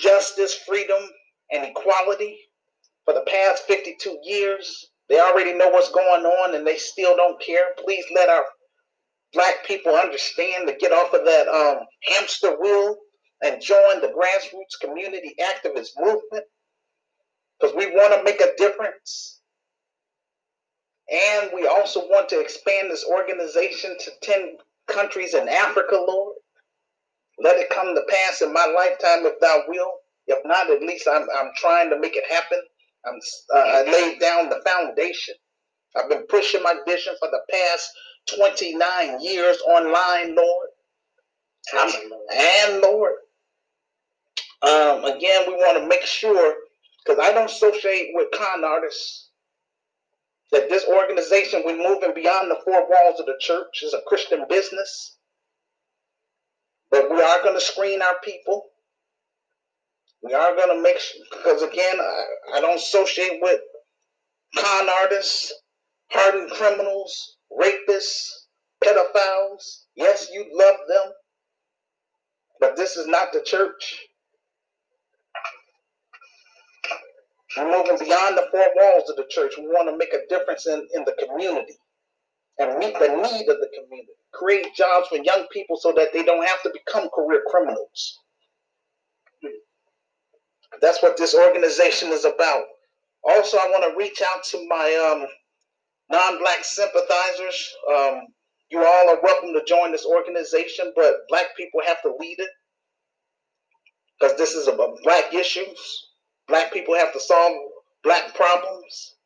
justice, 0.00 0.54
freedom, 0.66 1.02
and 1.52 1.64
equality. 1.64 2.38
For 3.04 3.14
the 3.14 3.24
past 3.26 3.64
52 3.64 4.18
years, 4.22 4.90
they 5.08 5.20
already 5.20 5.54
know 5.54 5.70
what's 5.70 5.90
going 5.90 6.24
on 6.24 6.54
and 6.54 6.66
they 6.66 6.76
still 6.76 7.16
don't 7.16 7.40
care. 7.42 7.74
Please 7.84 8.04
let 8.14 8.28
our 8.28 8.44
black 9.32 9.66
people 9.66 9.94
understand 9.94 10.68
to 10.68 10.74
get 10.74 10.92
off 10.92 11.14
of 11.14 11.24
that 11.24 11.48
um, 11.48 11.84
hamster 12.04 12.56
wheel 12.60 12.96
and 13.42 13.62
join 13.62 14.00
the 14.00 14.08
grassroots 14.08 14.80
community 14.80 15.34
activist 15.40 15.90
movement 15.98 16.44
because 17.58 17.74
we 17.76 17.86
want 17.92 18.14
to 18.14 18.22
make 18.22 18.40
a 18.40 18.54
difference. 18.56 19.40
And 21.10 21.50
we 21.54 21.66
also 21.66 22.00
want 22.00 22.28
to 22.30 22.40
expand 22.40 22.90
this 22.90 23.04
organization 23.04 23.96
to 23.98 24.10
10 24.22 24.56
countries 24.88 25.34
in 25.34 25.48
Africa, 25.48 25.96
Lord. 26.06 26.36
Let 27.42 27.58
it 27.58 27.70
come 27.70 27.94
to 27.94 28.02
pass 28.10 28.42
in 28.42 28.52
my 28.52 28.66
lifetime 28.76 29.26
if 29.26 29.40
thou 29.40 29.62
will. 29.68 29.92
If 30.28 30.38
not, 30.46 30.70
at 30.70 30.82
least 30.82 31.08
I'm, 31.10 31.26
I'm 31.38 31.50
trying 31.56 31.90
to 31.90 32.00
make 32.00 32.16
it 32.16 32.30
happen. 32.30 32.60
I'm, 33.06 33.18
uh, 33.54 33.58
I 33.58 33.82
laid 33.92 34.20
down 34.20 34.50
the 34.50 34.62
foundation. 34.68 35.34
I've 35.96 36.10
been 36.10 36.26
pushing 36.28 36.62
my 36.62 36.74
vision 36.86 37.14
for 37.20 37.28
the 37.30 37.40
past 37.50 37.90
29 38.38 39.20
years 39.22 39.58
online, 39.68 40.36
Lord. 40.36 40.68
and 42.34 42.82
Lord. 42.82 43.14
Um, 44.62 45.04
again, 45.04 45.44
we 45.48 45.54
want 45.54 45.78
to 45.82 45.88
make 45.88 46.02
sure, 46.02 46.54
because 47.04 47.20
I 47.22 47.32
don't 47.32 47.50
associate 47.50 48.10
with 48.14 48.28
con 48.32 48.64
artists, 48.64 49.30
that 50.52 50.68
this 50.70 50.86
organization, 50.86 51.62
we're 51.64 51.76
moving 51.78 52.14
beyond 52.14 52.50
the 52.50 52.58
four 52.64 52.88
walls 52.88 53.20
of 53.20 53.26
the 53.26 53.36
church, 53.40 53.82
is 53.82 53.94
a 53.94 54.02
Christian 54.06 54.44
business. 54.48 55.18
But 56.90 57.10
we 57.10 57.20
are 57.22 57.42
going 57.42 57.54
to 57.54 57.60
screen 57.60 58.02
our 58.02 58.16
people. 58.24 58.64
We 60.22 60.34
are 60.34 60.54
going 60.56 60.76
to 60.76 60.82
make 60.82 60.98
because 61.30 61.62
again, 61.62 61.96
I, 62.00 62.24
I 62.56 62.60
don't 62.60 62.76
associate 62.78 63.38
with 63.40 63.60
con 64.56 64.88
artists, 64.88 65.52
hardened 66.10 66.50
criminals, 66.50 67.36
rapists, 67.58 68.28
pedophiles. 68.84 69.84
Yes, 69.96 70.28
you 70.32 70.46
love 70.52 70.76
them, 70.88 71.12
but 72.60 72.76
this 72.76 72.96
is 72.96 73.06
not 73.06 73.32
the 73.32 73.42
church. 73.42 73.98
We're 77.56 77.70
moving 77.70 77.98
beyond 77.98 78.36
the 78.36 78.46
four 78.52 78.66
walls 78.76 79.10
of 79.10 79.16
the 79.16 79.26
church. 79.28 79.54
We 79.58 79.66
want 79.66 79.88
to 79.90 79.96
make 79.96 80.12
a 80.14 80.26
difference 80.28 80.66
in, 80.66 80.86
in 80.94 81.04
the 81.04 81.14
community 81.26 81.78
and 82.58 82.78
meet 82.78 82.94
the 82.94 83.08
need 83.08 83.48
of 83.48 83.58
the 83.58 83.68
community. 83.74 84.12
Create 84.32 84.74
jobs 84.74 85.08
for 85.08 85.18
young 85.18 85.46
people 85.52 85.76
so 85.76 85.92
that 85.92 86.12
they 86.12 86.22
don't 86.22 86.46
have 86.46 86.62
to 86.62 86.70
become 86.72 87.08
career 87.14 87.42
criminals. 87.48 88.18
That's 90.80 91.02
what 91.02 91.16
this 91.16 91.34
organization 91.34 92.10
is 92.10 92.24
about. 92.24 92.64
Also, 93.22 93.58
I 93.58 93.68
want 93.68 93.90
to 93.90 93.98
reach 93.98 94.22
out 94.22 94.44
to 94.44 94.66
my 94.68 95.12
um, 95.12 95.26
non-black 96.10 96.64
sympathizers. 96.64 97.74
Um, 97.92 98.20
you 98.70 98.78
all 98.78 99.10
are 99.10 99.20
welcome 99.22 99.52
to 99.52 99.64
join 99.66 99.92
this 99.92 100.06
organization, 100.06 100.92
but 100.94 101.14
black 101.28 101.56
people 101.56 101.80
have 101.86 102.00
to 102.02 102.12
lead 102.18 102.38
it 102.38 102.48
because 104.18 104.36
this 104.38 104.54
is 104.54 104.68
about 104.68 104.98
black 105.02 105.34
issues. 105.34 106.08
Black 106.48 106.72
people 106.72 106.94
have 106.94 107.12
to 107.12 107.20
solve 107.20 107.52
black 108.04 108.34
problems. 108.34 109.16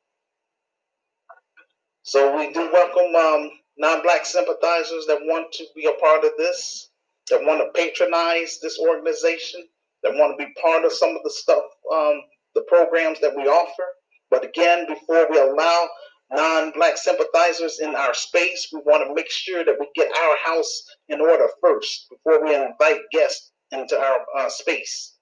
So 2.02 2.36
we 2.36 2.52
do 2.52 2.70
welcome 2.72 3.14
um, 3.14 3.50
non-black 3.76 4.24
sympathizers 4.26 5.06
that 5.06 5.18
want 5.22 5.52
to 5.52 5.64
be 5.74 5.86
a 5.86 6.00
part 6.00 6.24
of 6.24 6.32
this, 6.38 6.90
that 7.30 7.44
want 7.44 7.60
to 7.60 7.80
patronize 7.80 8.58
this 8.60 8.78
organization 8.78 9.62
that 10.02 10.14
want 10.14 10.38
to 10.38 10.44
be 10.46 10.52
part 10.60 10.84
of 10.84 10.92
some 10.92 11.16
of 11.16 11.22
the 11.24 11.30
stuff, 11.30 11.64
um, 11.92 12.20
the 12.54 12.62
programs 12.68 13.18
that 13.20 13.34
we 13.34 13.44
offer. 13.44 13.84
But 14.30 14.44
again, 14.44 14.86
before 14.86 15.26
we 15.30 15.38
allow 15.38 15.88
non-black 16.30 16.98
sympathizers 16.98 17.80
in 17.80 17.94
our 17.94 18.14
space, 18.14 18.68
we 18.72 18.80
want 18.84 19.08
to 19.08 19.14
make 19.14 19.30
sure 19.30 19.64
that 19.64 19.76
we 19.80 19.88
get 19.94 20.12
our 20.16 20.36
house 20.44 20.84
in 21.08 21.20
order 21.20 21.48
first 21.62 22.06
before 22.10 22.44
we 22.44 22.54
invite 22.54 23.00
guests 23.12 23.52
into 23.72 23.98
our 23.98 24.18
uh, 24.38 24.48
space. 24.48 25.14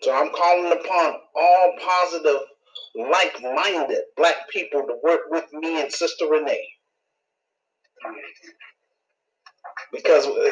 So 0.00 0.14
I'm 0.14 0.30
calling 0.32 0.72
upon 0.72 1.14
all 1.34 1.72
positive, 1.84 2.40
like-minded 2.98 4.02
black 4.16 4.48
people 4.50 4.82
to 4.82 4.96
work 5.02 5.20
with 5.30 5.44
me 5.52 5.80
and 5.80 5.92
Sister 5.92 6.26
Renee. 6.28 6.68
Because 9.92 10.26
uh, 10.26 10.50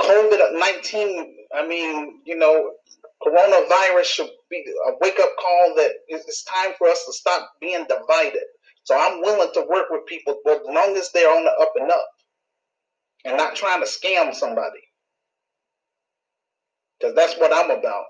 COVID 0.00 0.58
19, 0.58 1.36
I 1.54 1.66
mean, 1.66 2.20
you 2.24 2.36
know, 2.36 2.72
coronavirus 3.22 4.04
should 4.04 4.30
be 4.50 4.64
a 4.88 4.92
wake 5.00 5.18
up 5.20 5.30
call 5.40 5.74
that 5.76 5.90
it's 6.08 6.44
time 6.44 6.72
for 6.78 6.88
us 6.88 7.04
to 7.06 7.12
stop 7.12 7.50
being 7.60 7.84
divided. 7.88 8.42
So 8.84 8.96
I'm 8.98 9.20
willing 9.22 9.50
to 9.54 9.66
work 9.68 9.86
with 9.90 10.06
people 10.06 10.36
as 10.48 10.60
long 10.66 10.96
as 10.96 11.10
they're 11.12 11.34
on 11.34 11.44
the 11.44 11.50
up 11.50 11.72
and 11.76 11.90
up 11.90 12.08
and 13.24 13.36
not 13.36 13.56
trying 13.56 13.80
to 13.80 13.86
scam 13.88 14.34
somebody. 14.34 14.80
Because 16.98 17.14
that's 17.14 17.34
what 17.38 17.52
I'm 17.52 17.70
about. 17.70 18.04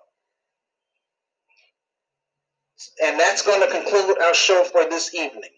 And 3.03 3.19
that's 3.21 3.43
going 3.43 3.61
to 3.61 3.71
conclude 3.71 4.19
our 4.19 4.35
show 4.35 4.65
for 4.65 4.85
this 4.89 5.15
evening. 5.15 5.51